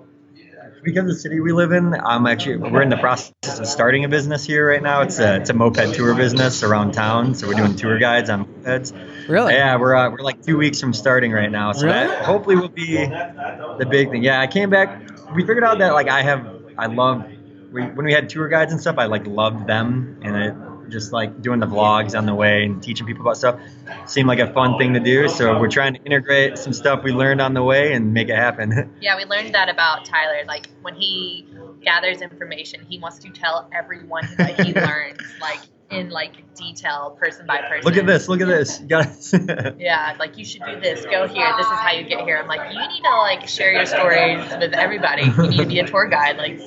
[0.84, 4.04] because of the city we live in, I'm actually we're in the process of starting
[4.04, 5.02] a business here right now.
[5.02, 8.46] It's a it's a moped tour business around town, so we're doing tour guides on
[8.46, 8.92] mopeds.
[9.30, 9.54] Really?
[9.54, 12.08] Yeah, we're uh, we're like two weeks from starting right now, so Really?
[12.08, 14.24] that hopefully will be the big thing.
[14.24, 15.10] Yeah, I came back.
[15.34, 16.46] We figured out that like I have
[16.78, 17.26] I love
[17.72, 18.98] we, when we had tour guides and stuff.
[18.98, 20.56] I like loved them, and it
[20.94, 23.60] just like doing the vlogs on the way and teaching people about stuff
[24.06, 25.28] seemed like a fun thing to do.
[25.28, 28.36] So we're trying to integrate some stuff we learned on the way and make it
[28.36, 28.92] happen.
[29.02, 30.46] Yeah, we learned that about Tyler.
[30.48, 31.46] Like when he
[31.84, 35.60] gathers information, he wants to tell everyone that he learns, like
[35.94, 37.84] in like detail, person by person.
[37.86, 38.28] look at this!
[38.28, 38.80] Look at this!
[38.82, 41.04] You got Yeah, like you should do this.
[41.06, 41.54] Go here.
[41.58, 42.38] This is how you get here.
[42.38, 45.24] I'm like, you need to like share your stories with everybody.
[45.24, 46.38] You need to be a tour guide.
[46.38, 46.60] Like,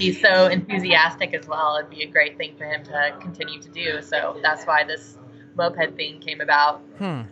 [0.00, 1.76] he's so enthusiastic as well.
[1.78, 4.02] It'd be a great thing for him to continue to do.
[4.02, 5.16] So that's why this
[5.56, 6.80] moped thing came about.
[6.98, 7.22] Hmm.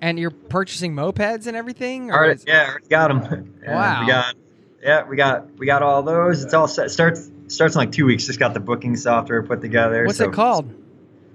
[0.00, 2.10] And you're purchasing mopeds and everything?
[2.10, 3.54] or All right, is- yeah, got them.
[3.66, 4.00] Wow.
[4.00, 4.34] We got,
[4.82, 6.44] yeah, we got we got all those.
[6.44, 6.90] It's all set.
[6.90, 8.26] Starts starts in like two weeks.
[8.26, 10.04] Just got the booking software put together.
[10.06, 10.72] What's so- it called?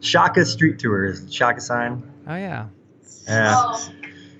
[0.02, 1.34] Shaka Street Tours.
[1.34, 2.04] Shaka sign.
[2.28, 2.68] Oh yeah.
[3.28, 3.54] Yeah.
[3.56, 3.90] Oh.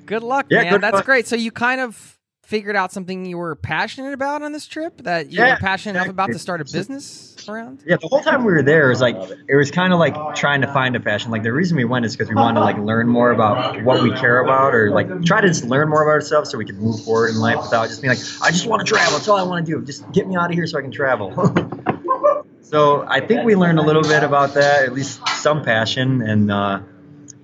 [0.06, 0.72] Good luck, Yeah, man.
[0.74, 1.06] good That's luck.
[1.06, 1.28] great.
[1.28, 2.13] So you kind of
[2.44, 5.96] figured out something you were passionate about on this trip that you Yeah, were passionate
[5.96, 7.82] enough about to start a business around?
[7.86, 9.16] Yeah, the whole time we were there, it was like
[9.48, 11.32] it was kind of like trying to find a passion.
[11.32, 14.04] Like the reason we went is because we wanted to like learn more about what
[14.04, 16.78] we care about, or like try to just learn more about ourselves so we could
[16.78, 19.14] move forward in life without just being like, I just want to travel.
[19.14, 19.86] That's all I want to do.
[19.86, 21.34] Just get me out of here so I can travel.
[22.62, 26.52] so I think we learned a little bit about that, at least some passion, and
[26.52, 26.82] uh,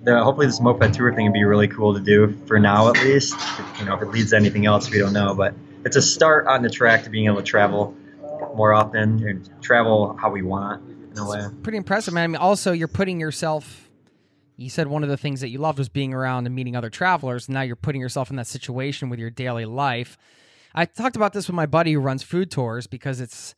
[0.02, 3.02] the, hopefully this moped tour thing would be really cool to do for now at
[3.02, 3.36] least.
[3.78, 6.46] You know, if it leads to anything else, we don't know, but it's a start
[6.46, 7.94] on the track to being able to travel
[8.54, 10.82] more often and travel how we want
[11.12, 11.46] in a way.
[11.62, 12.24] Pretty impressive, man.
[12.24, 13.88] I mean, also you're putting yourself.
[14.56, 16.90] You said one of the things that you loved was being around and meeting other
[16.90, 17.48] travelers.
[17.48, 20.18] And Now you're putting yourself in that situation with your daily life.
[20.74, 23.54] I talked about this with my buddy who runs food tours because it's,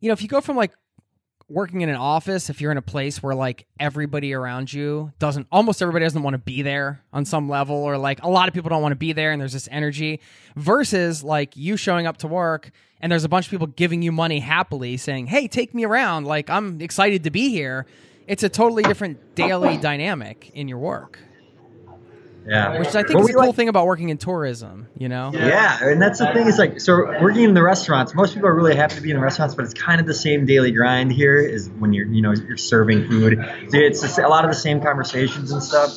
[0.00, 0.72] you know, if you go from like
[1.48, 5.46] working in an office, if you're in a place where like everybody around you doesn't,
[5.50, 8.54] almost everybody doesn't want to be there on some level, or like a lot of
[8.54, 10.20] people don't want to be there and there's this energy
[10.56, 12.70] versus like you showing up to work
[13.00, 16.24] and there's a bunch of people giving you money happily saying, hey, take me around.
[16.24, 17.86] Like I'm excited to be here.
[18.26, 21.18] It's a totally different daily dynamic in your work,
[22.48, 22.78] Yeah.
[22.78, 25.30] which I think But is the cool like- thing about working in tourism, you know?
[25.34, 28.14] Yeah, and that's the thing is like so working in the restaurants.
[28.14, 30.14] Most people are really happy to be in the restaurants, but it's kind of the
[30.14, 31.38] same daily grind here.
[31.38, 33.38] Is when you're you know you're serving food.
[33.72, 35.90] It's just a lot of the same conversations and stuff.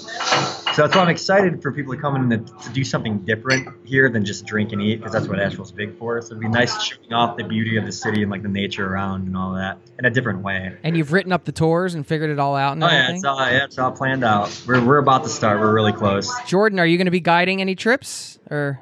[0.74, 3.68] So that's why I'm excited for people to come in to, to do something different
[3.86, 6.22] here than just drink and eat because that's what Asheville's big for.
[6.22, 8.88] So it'd be nice showing off the beauty of the city and like the nature
[8.88, 10.74] around and all that in a different way.
[10.84, 13.24] And you've written up the tours and figured it all out and Oh yeah, it's
[13.26, 14.64] all yeah, it's all planned out.
[14.66, 15.60] We're we're about to start.
[15.60, 16.32] We're really close.
[16.48, 18.80] Jordan, are you going to be guiding any trips or?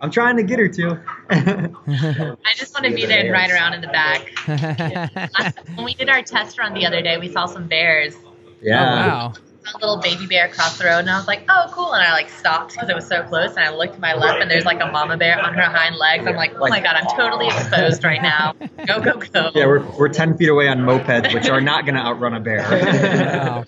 [0.00, 1.00] I'm trying to get her to.
[1.30, 4.32] I just want to be there and ride around in the back.
[5.76, 8.14] When we did our test run the other day, we saw some bears.
[8.62, 8.82] yeah.
[8.82, 9.32] Oh, wow.
[9.74, 12.12] A little baby bear across the road, and I was like, "Oh, cool!" And I
[12.12, 14.64] like stopped because it was so close, and I looked to my left, and there's
[14.64, 16.24] like a mama bear on her hind legs.
[16.24, 18.52] I'm like, "Oh my god, I'm totally exposed right now.
[18.86, 21.96] Go, go, go!" Yeah, we're, we're 10 feet away on mopeds, which are not going
[21.96, 22.62] to outrun a bear.
[23.44, 23.64] Wow.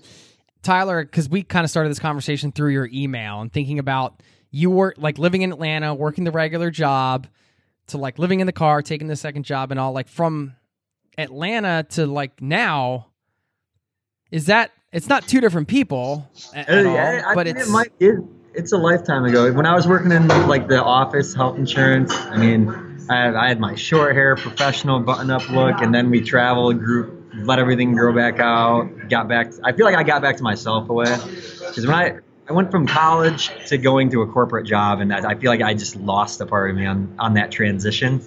[0.63, 4.71] Tyler, because we kind of started this conversation through your email and thinking about you
[4.71, 7.27] were like living in Atlanta, working the regular job,
[7.89, 9.93] to like living in the car, taking the second job, and all.
[9.93, 10.55] Like from
[11.17, 13.07] Atlanta to like now,
[14.31, 17.71] is that it's not two different people at, at all, Yeah, I but it's it
[17.71, 18.17] might, it,
[18.55, 19.53] it's a lifetime ago.
[19.53, 22.69] When I was working in like the office, health insurance, I mean,
[23.11, 27.18] I had, I had my short hair, professional button-up look, and then we traveled, grew,
[27.45, 29.53] let everything grow back out, got back.
[29.65, 31.17] I feel like I got back to myself away
[31.61, 32.19] because when I
[32.49, 35.61] I went from college to going to a corporate job, and that, I feel like
[35.61, 38.23] I just lost a part of me on on that transition,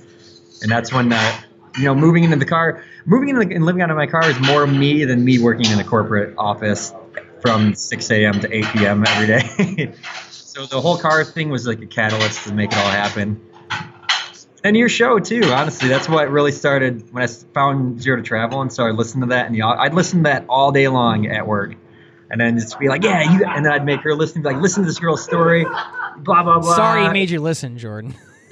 [0.62, 1.42] and that's when uh,
[1.78, 4.30] you know moving into the car, moving into the, and living out of my car
[4.30, 6.94] is more me than me working in a corporate office
[7.42, 8.40] from 6 a.m.
[8.40, 9.04] to 8 p.m.
[9.08, 9.94] every day.
[10.30, 13.42] so the whole car thing was like a catalyst to make it all happen.
[14.64, 18.62] And your show too, honestly, that's what really started when I found Zero to Travel
[18.62, 19.48] and started listening to that.
[19.50, 21.76] And I'd listen to that all day long at work,
[22.30, 24.62] and then just be like, "Yeah, you," and then I'd make her listen, be like,
[24.62, 26.76] "Listen to this girl's story," blah blah blah.
[26.76, 28.14] sorry, he made you listen, Jordan.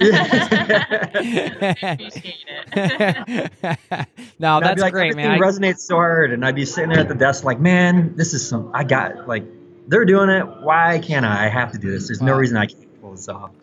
[4.38, 5.26] No, that's like, great, man.
[5.26, 8.16] everything I- resonates so hard, and I'd be sitting there at the desk like, man,
[8.16, 8.70] this is some.
[8.74, 9.44] I got like,
[9.86, 10.44] they're doing it.
[10.62, 11.46] Why can't I?
[11.46, 12.08] I have to do this.
[12.08, 12.89] There's no reason I can't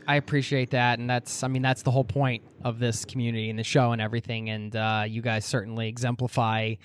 [0.08, 3.58] I appreciate that, and that's I mean that's the whole point of this community and
[3.58, 4.50] the show and everything.
[4.50, 6.76] And uh, you guys certainly exemplify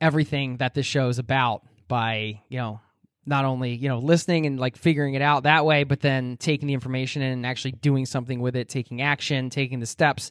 [0.00, 2.80] everything that this show is about by you know
[3.26, 6.66] not only you know listening and like figuring it out that way, but then taking
[6.66, 10.30] the information and actually doing something with it, taking action, taking the steps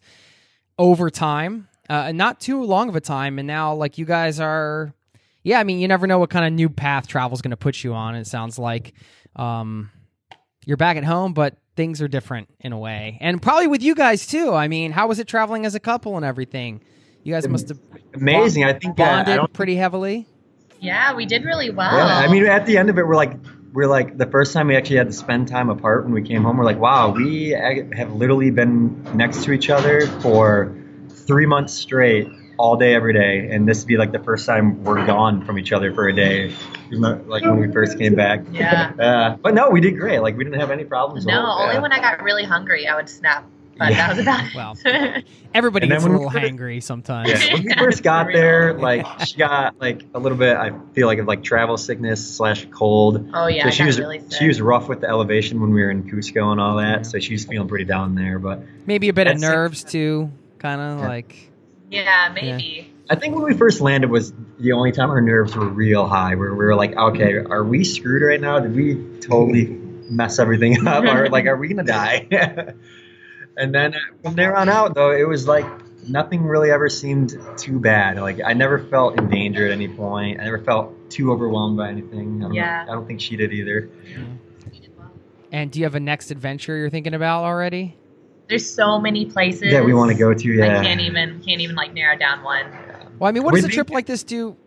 [0.77, 3.39] over time, uh, not too long of a time.
[3.39, 4.93] And now like you guys are,
[5.43, 7.57] yeah, I mean you never know what kind of new path travel is going to
[7.57, 8.15] put you on.
[8.15, 8.93] It sounds like.
[9.35, 9.91] Um,
[10.65, 13.17] you're back at home, but things are different in a way.
[13.21, 14.53] And probably with you guys too.
[14.53, 16.81] I mean, how was it traveling as a couple and everything?
[17.23, 17.79] You guys must have
[18.13, 18.63] Amazing.
[18.63, 20.27] I think uh, I bonded don't pretty heavily.
[20.79, 21.95] Yeah, we did really well.
[21.95, 23.33] Yeah, I mean, at the end of it, we're like,
[23.73, 26.43] we're like, the first time we actually had to spend time apart when we came
[26.43, 30.75] home, we're like, wow, we have literally been next to each other for
[31.09, 32.27] three months straight,
[32.59, 35.57] all day, every day, and this would be like the first time we're gone from
[35.57, 36.53] each other for a day,
[36.91, 38.41] like when we first came back.
[38.51, 38.91] Yeah.
[38.99, 40.19] Uh, but no, we did great.
[40.19, 41.25] Like we didn't have any problems.
[41.25, 41.81] no, So, only yeah.
[41.81, 43.45] when I got really hungry, I would snap.
[43.77, 43.95] But Yeah.
[43.95, 44.77] that was about Well,
[45.15, 45.25] it.
[45.53, 47.29] Everybody gets a when little we- hangry sometimes.
[47.29, 50.57] Yeah, when we first got there, like she got like a little bit.
[50.57, 53.29] I feel like of like travel sickness slash cold.
[53.33, 55.91] oh yeah, so she was really she was rough with the elevation when we were
[55.91, 57.05] in Cusco and all that.
[57.05, 58.37] So she was feeling pretty down there.
[58.37, 61.07] But Maybe a bit of That's- nerves too, kind of Yeah.
[61.07, 61.48] like.
[61.89, 62.93] Yeah, maybe.
[63.09, 66.35] I think when we first landed was the only time our nerves were real high.
[66.35, 68.59] Where we were like, okay, are we screwed right now?
[68.59, 69.65] Did we totally
[70.09, 71.03] mess everything up?
[71.03, 72.27] or like, are we gonna die?
[73.57, 75.65] and then uh, from there on out, though, it was like
[76.07, 78.17] nothing really ever seemed too bad.
[78.17, 80.39] Like I never felt in danger at any point.
[80.39, 82.41] I never felt too overwhelmed by anything.
[82.41, 82.85] I don't, Yeah.
[82.87, 83.89] I don't think she did either.
[85.51, 87.97] And do you have a next adventure you're thinking about already?
[88.49, 90.47] There's so many places that we want to go to.
[90.53, 90.79] Yeah.
[90.79, 92.65] I can't even can't even like narrow down one.
[93.19, 94.57] Well, I mean, what does a With the- trip like this do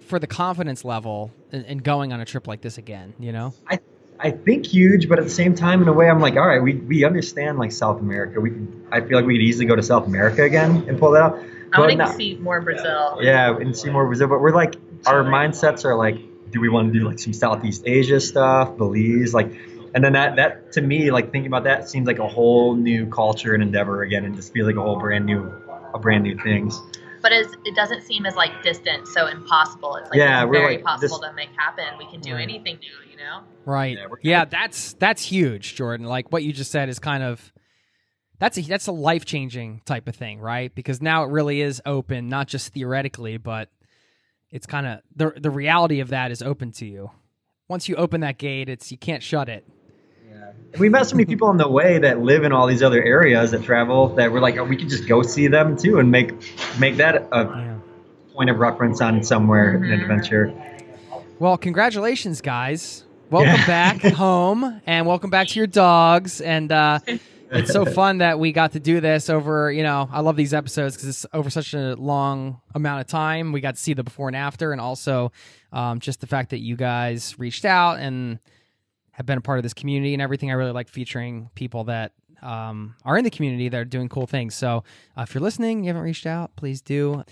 [0.00, 3.14] for the confidence level in, in going on a trip like this again?
[3.20, 3.78] You know, I
[4.18, 6.62] I think huge, but at the same time, in a way, I'm like, all right,
[6.62, 8.40] we, we understand like South America.
[8.40, 11.12] We can, I feel like we could easily go to South America again and pull
[11.12, 11.38] that out.
[11.38, 13.18] I But want to no- see more Brazil.
[13.22, 14.26] Yeah, and see more Brazil.
[14.28, 14.74] But we're like,
[15.06, 16.16] our mindsets are like,
[16.50, 19.52] do we want to do like some Southeast Asia stuff, Belize, like,
[19.94, 23.06] and then that that to me, like thinking about that seems like a whole new
[23.06, 25.52] culture and endeavor again, and just feels like a whole brand new,
[25.94, 26.80] a brand new things.
[27.22, 29.96] But it's, it doesn't seem as like distant, so impossible.
[29.96, 31.84] It's like Yeah, it's very like, possible this- to make happen.
[31.98, 32.40] We can do Right.
[32.42, 33.42] anything new, you know.
[33.66, 33.94] right?
[33.98, 36.06] Yeah, we're- Yeah, that's that's huge, Jordan.
[36.06, 37.52] Like what you just said is kind of
[38.38, 40.74] that's a that's a life changing type of thing, right?
[40.74, 43.68] Because now it really is open, not just theoretically, but
[44.50, 47.10] it's kind of the the reality of that is open to you.
[47.68, 49.66] Once you open that gate, it's you can't shut it.
[50.78, 53.50] We met so many people on the way that live in all these other areas
[53.50, 56.30] that travel that we're like, oh, we could just go see them too and make
[56.78, 57.76] make that a Yeah.
[58.34, 60.52] point of reference on somewhere in an adventure.
[61.38, 63.04] Well, congratulations, guys.
[63.30, 63.66] Welcome Yeah.
[63.66, 66.40] back home, and welcome back to your dogs.
[66.40, 67.00] And uh,
[67.50, 69.72] it's so fun that we got to do this over.
[69.72, 73.52] You know, I love these episodes because it's over such a long amount of time.
[73.52, 75.32] We got to see the before and after, and also
[75.72, 78.38] um, just the fact that you guys reached out and
[79.20, 80.50] have been a part of this community and everything.
[80.50, 84.26] I really like featuring people that um, are in the community that are doing cool
[84.26, 84.54] things.
[84.54, 84.82] So
[85.14, 87.22] uh, if you're listening, you haven't reached out, please do.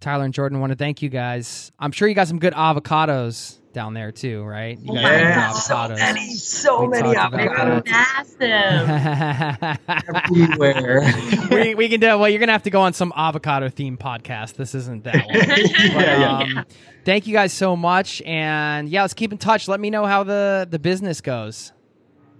[0.00, 1.70] Tyler and Jordan want to thank you guys.
[1.78, 4.78] I'm sure you got some good avocados down there too, right?
[4.80, 9.78] You guys got Yeah, so many, so We many avocados Massive.
[10.24, 11.02] everywhere.
[11.50, 12.18] we, we can do it.
[12.18, 12.28] well.
[12.28, 14.54] You're gonna have to go on some avocado themed podcast.
[14.54, 15.34] This isn't that one.
[15.94, 16.64] But, Yeah, um,
[17.04, 19.68] Thank you guys so much, and yeah, let's keep in touch.
[19.68, 21.72] Let me know how the the business goes.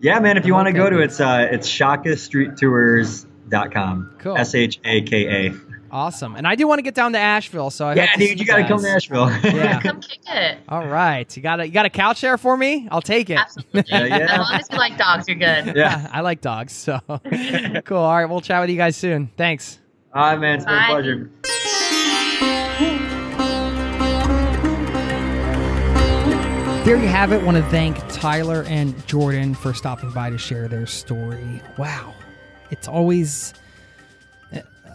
[0.01, 0.37] yeah, man.
[0.37, 1.05] If you want to go to good.
[1.05, 4.15] it's uh it's shakastreettours.com.
[4.19, 4.37] Cool.
[4.37, 5.55] S H A K A.
[5.91, 8.35] Awesome, and I do want to get down to Asheville, so I Yeah, dude, see
[8.37, 8.89] you gotta come to.
[8.91, 9.31] Asheville.
[9.43, 9.81] Yeah.
[9.81, 10.59] Come kick it.
[10.69, 12.89] All right, you got a you got a couch there for me?
[12.91, 13.39] I'll take it.
[13.39, 13.85] Absolutely.
[13.89, 14.17] Yeah, yeah.
[14.17, 15.75] As long as you like dogs, you're good.
[15.77, 16.09] yeah.
[16.13, 17.01] I like dogs, so
[17.85, 17.99] cool.
[17.99, 19.31] All right, we'll chat with you guys soon.
[19.37, 19.79] Thanks.
[20.15, 20.57] All right, man.
[20.57, 21.31] It's been a pleasure.
[26.85, 27.43] There you have it.
[27.43, 31.61] Want to thank Tyler and Jordan for stopping by to share their story.
[31.77, 32.15] Wow.
[32.71, 33.53] It's always.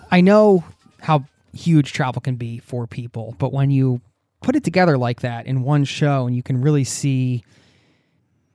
[0.09, 0.63] I know
[1.03, 4.01] how huge travel can be for people, but when you
[4.41, 7.43] put it together like that in one show and you can really see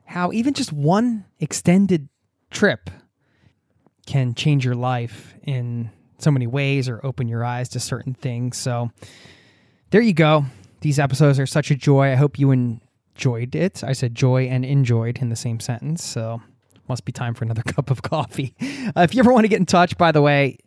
[0.04, 2.08] how even just one extended
[2.50, 2.90] trip
[4.06, 8.56] can change your life in so many ways or open your eyes to certain things.
[8.56, 8.90] So
[9.90, 10.46] there you go.
[10.80, 12.12] These episodes are such a joy.
[12.12, 13.84] I hope you enjoyed it.
[13.84, 16.02] I said joy and enjoyed in the same sentence.
[16.02, 16.40] So
[16.88, 18.54] must be time for another cup of coffee.
[18.96, 20.58] Uh, if you ever want to get in touch, by the way,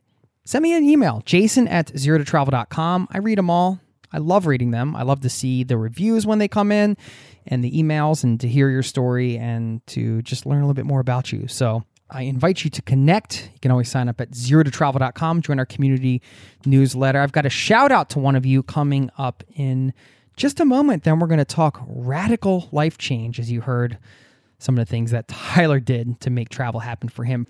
[0.46, 3.08] send me an email, jason at zero to travel.com.
[3.12, 3.80] I read them all.
[4.14, 4.96] I love reading them.
[4.96, 6.98] I love to see the reviews when they come in
[7.48, 10.86] and the emails and to hear your story and to just learn a little bit
[10.86, 11.48] more about you.
[11.48, 13.50] So I invite you to connect.
[13.54, 16.22] You can always sign up at zero to travel.com, join our community
[16.66, 17.20] newsletter.
[17.20, 19.94] I've got a shout out to one of you coming up in
[20.36, 21.04] just a moment.
[21.04, 23.98] Then we're going to talk radical life change, as you heard
[24.60, 27.48] some of the things that Tyler did to make travel happen for him.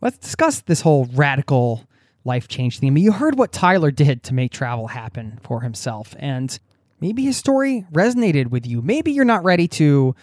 [0.00, 1.84] Let's discuss this whole radical
[2.24, 2.96] life change theme.
[2.96, 6.56] You heard what Tyler did to make travel happen for himself, and
[7.00, 8.80] maybe his story resonated with you.
[8.80, 10.14] Maybe you're not ready to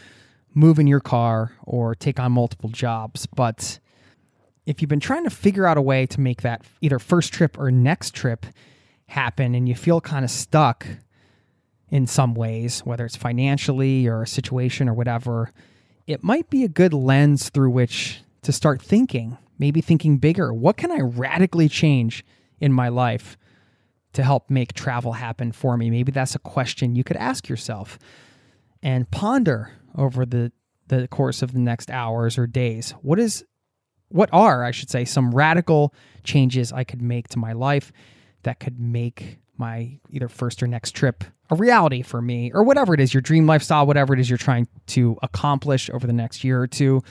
[0.53, 3.25] move in your car or take on multiple jobs.
[3.25, 3.79] But
[4.65, 7.59] if you've been trying to figure out a way to make that either first trip
[7.59, 8.45] or next trip
[9.07, 10.87] happen and you feel kind of stuck
[11.89, 15.51] in some ways, whether it's financially or a situation or whatever,
[16.07, 20.53] it might be a good lens through which to start thinking, maybe thinking bigger.
[20.53, 22.25] What can I radically change
[22.59, 23.37] in my life
[24.13, 25.89] to help make travel happen for me?
[25.89, 27.99] Maybe that's a question you could ask yourself
[28.81, 30.51] and ponder over the
[30.87, 32.91] the course of the next hours or days.
[33.01, 33.43] What is
[34.09, 35.93] what are, I should say, some radical
[36.23, 37.91] changes I could make to my life
[38.43, 42.93] that could make my either first or next trip a reality for me or whatever
[42.93, 46.43] it is your dream lifestyle whatever it is you're trying to accomplish over the next
[46.43, 47.01] year or two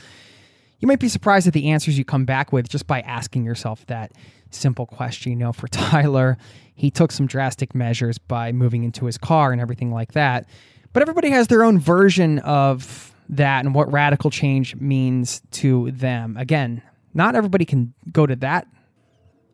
[0.80, 3.84] you might be surprised at the answers you come back with just by asking yourself
[3.86, 4.12] that
[4.50, 6.36] simple question you know for tyler
[6.74, 10.46] he took some drastic measures by moving into his car and everything like that
[10.94, 16.36] but everybody has their own version of that and what radical change means to them.
[16.36, 18.66] Again, not everybody can go to that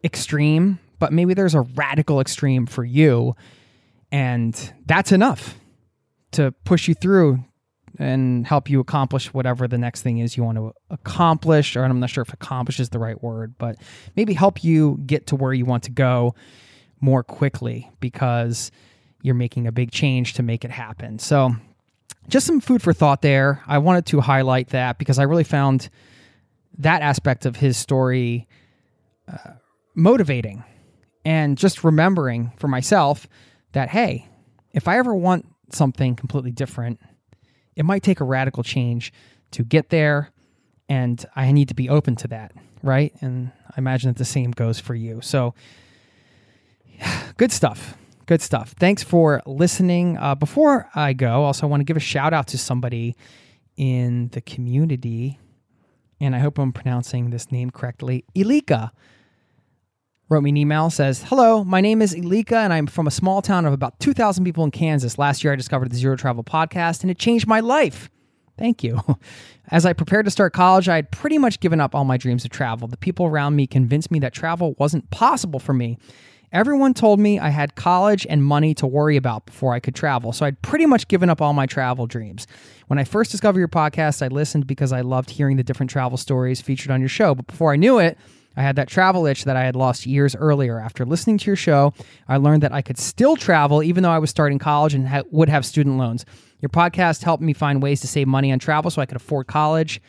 [0.05, 3.35] extreme, but maybe there's a radical extreme for you.
[4.13, 5.57] And that's enough
[6.33, 7.45] to push you through
[8.01, 11.77] and help you accomplish whatever the next thing is you want to accomplish.
[11.77, 13.77] Or I'm not sure if accomplish is the right word, but
[14.17, 16.35] maybe help you get to where you want to go
[17.01, 18.73] more quickly because
[19.23, 21.19] you're making a big change to make it happen.
[21.19, 21.55] So,
[22.29, 23.63] just some food for thought there.
[23.67, 25.89] I wanted to highlight that because I really found
[26.79, 28.47] that aspect of his story
[29.29, 29.53] uh,
[29.95, 30.65] motivating
[31.25, 33.27] and just remembering for myself
[33.73, 34.29] that, hey,
[34.73, 37.01] if I ever want something completely different,
[37.81, 39.11] it might take a radical change
[39.53, 40.29] to get there.
[40.91, 42.53] And I need to be open to that,
[42.83, 43.11] right?
[43.23, 45.23] And I imagine that the same goes for you.
[45.23, 45.55] So,
[47.39, 47.97] good stuff.
[48.27, 48.75] Good stuff.
[48.79, 50.19] Thanks for listening.
[50.19, 53.17] Uh, before I go, also, I want to give a shout out to somebody
[53.79, 55.39] in the community,
[56.21, 58.27] and I hope I'm pronouncing this name correctly.
[58.37, 58.91] Elika
[60.31, 63.43] wrote me an email says hello my name is elika and i'm from a small
[63.43, 65.19] town of about 2000 people in kansas.
[65.19, 68.09] Last year i discovered the zero travel podcast and it changed my life.
[68.57, 69.01] Thank you.
[69.73, 72.45] As i prepared to start college i had pretty much given up all my dreams
[72.45, 72.87] of travel.
[72.87, 75.99] The people around me convinced me that travel wasn't possible for me.
[76.53, 80.33] Everyone told me I had college and money to worry about before I could travel,
[80.33, 82.47] so I'd pretty much given up all my travel dreams.
[82.87, 86.19] When I first discovered your podcast, I listened because I loved hearing the different travel
[86.19, 88.19] stories featured on your show, but before I knew it,
[88.57, 90.79] I had that travel itch that I had lost years earlier.
[90.79, 91.95] After listening to your show,
[92.29, 95.23] I learned that I could still travel even though I was starting college and ha-
[95.31, 96.25] would have student loans.
[96.61, 99.47] Your podcast helped me find ways to save money on travel so I could afford
[99.47, 100.01] college.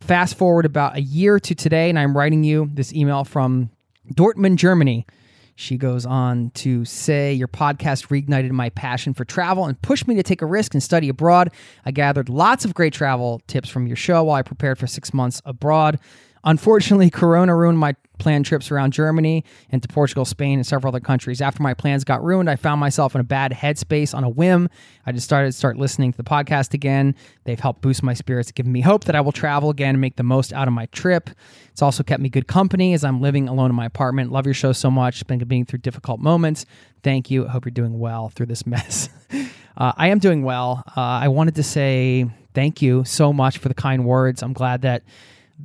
[0.00, 3.70] Fast forward about a year to today, and I'm writing you this email from
[4.14, 5.06] Dortmund, Germany.
[5.54, 10.14] She goes on to say, Your podcast reignited my passion for travel and pushed me
[10.16, 11.50] to take a risk and study abroad.
[11.84, 15.14] I gathered lots of great travel tips from your show while I prepared for six
[15.14, 16.00] months abroad.
[16.44, 21.00] Unfortunately, Corona ruined my planned trips around Germany and to Portugal, Spain, and several other
[21.00, 21.40] countries.
[21.40, 24.68] After my plans got ruined, I found myself in a bad headspace on a whim.
[25.04, 27.14] I just started to start listening to the podcast again.
[27.44, 30.16] They've helped boost my spirits, giving me hope that I will travel again and make
[30.16, 31.30] the most out of my trip.
[31.70, 34.30] It's also kept me good company as I'm living alone in my apartment.
[34.30, 35.26] Love your show so much.
[35.26, 36.64] Been being through difficult moments.
[37.02, 37.46] Thank you.
[37.46, 39.08] I hope you're doing well through this mess.
[39.76, 40.84] uh, I am doing well.
[40.96, 44.42] Uh, I wanted to say thank you so much for the kind words.
[44.42, 45.02] I'm glad that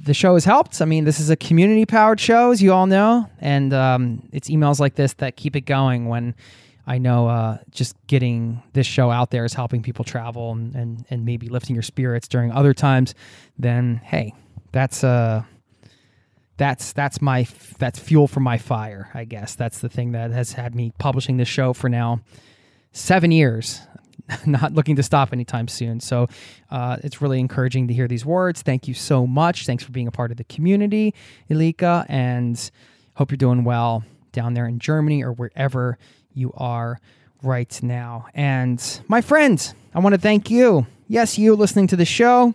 [0.04, 0.82] the show has helped.
[0.82, 4.50] I mean, this is a community powered show, as you all know, and um, it's
[4.50, 6.36] emails like this that keep it going when
[6.86, 11.06] I know uh, just getting this show out there is helping people travel and, and,
[11.10, 13.14] and maybe lifting your spirits during other times.
[13.60, 14.34] Then, hey,
[14.72, 15.44] that's uh,
[16.56, 17.46] that's that's my
[17.78, 19.10] that's fuel for my fire.
[19.14, 22.22] I guess that's the thing that has had me publishing this show for now
[22.94, 23.82] seven years.
[24.46, 26.00] not looking to stop anytime soon.
[26.00, 26.28] So
[26.70, 28.62] uh, it's really encouraging to hear these words.
[28.62, 29.66] Thank you so much.
[29.66, 31.14] Thanks for being a part of the community,
[31.50, 32.72] Ilika, and
[33.16, 35.98] hope you're doing well down there in Germany or wherever
[36.34, 37.00] you are
[37.42, 38.28] right now.
[38.34, 40.86] And my friends, I want to thank you.
[41.08, 42.54] Yes, you listening to the show.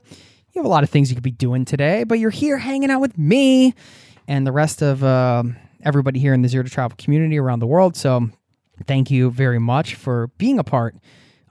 [0.53, 2.91] You have a lot of things you could be doing today, but you're here hanging
[2.91, 3.75] out with me
[4.29, 5.43] and the rest of uh,
[5.83, 7.97] everybody here in the Zero to Travel community around the world.
[7.97, 8.29] So
[8.87, 10.97] Thank you very much for being a part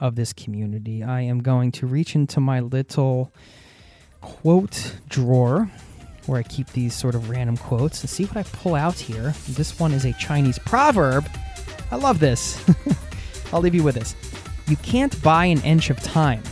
[0.01, 1.03] of this community.
[1.03, 3.31] I am going to reach into my little
[4.19, 5.71] quote drawer
[6.25, 9.33] where I keep these sort of random quotes and see what I pull out here.
[9.49, 11.29] This one is a Chinese proverb.
[11.91, 12.63] I love this.
[13.53, 14.15] I'll leave you with this.
[14.67, 16.43] You can't buy an inch of time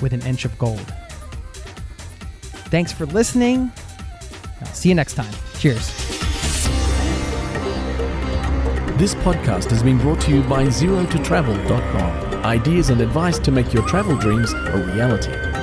[0.00, 0.92] with an inch of gold.
[2.70, 3.72] Thanks for listening.
[4.60, 5.32] I'll see you next time.
[5.58, 5.86] Cheers.
[8.98, 12.27] This podcast has been brought to you by ZeroToTravel.com.
[12.44, 15.57] Ideas and advice to make your travel dreams a reality.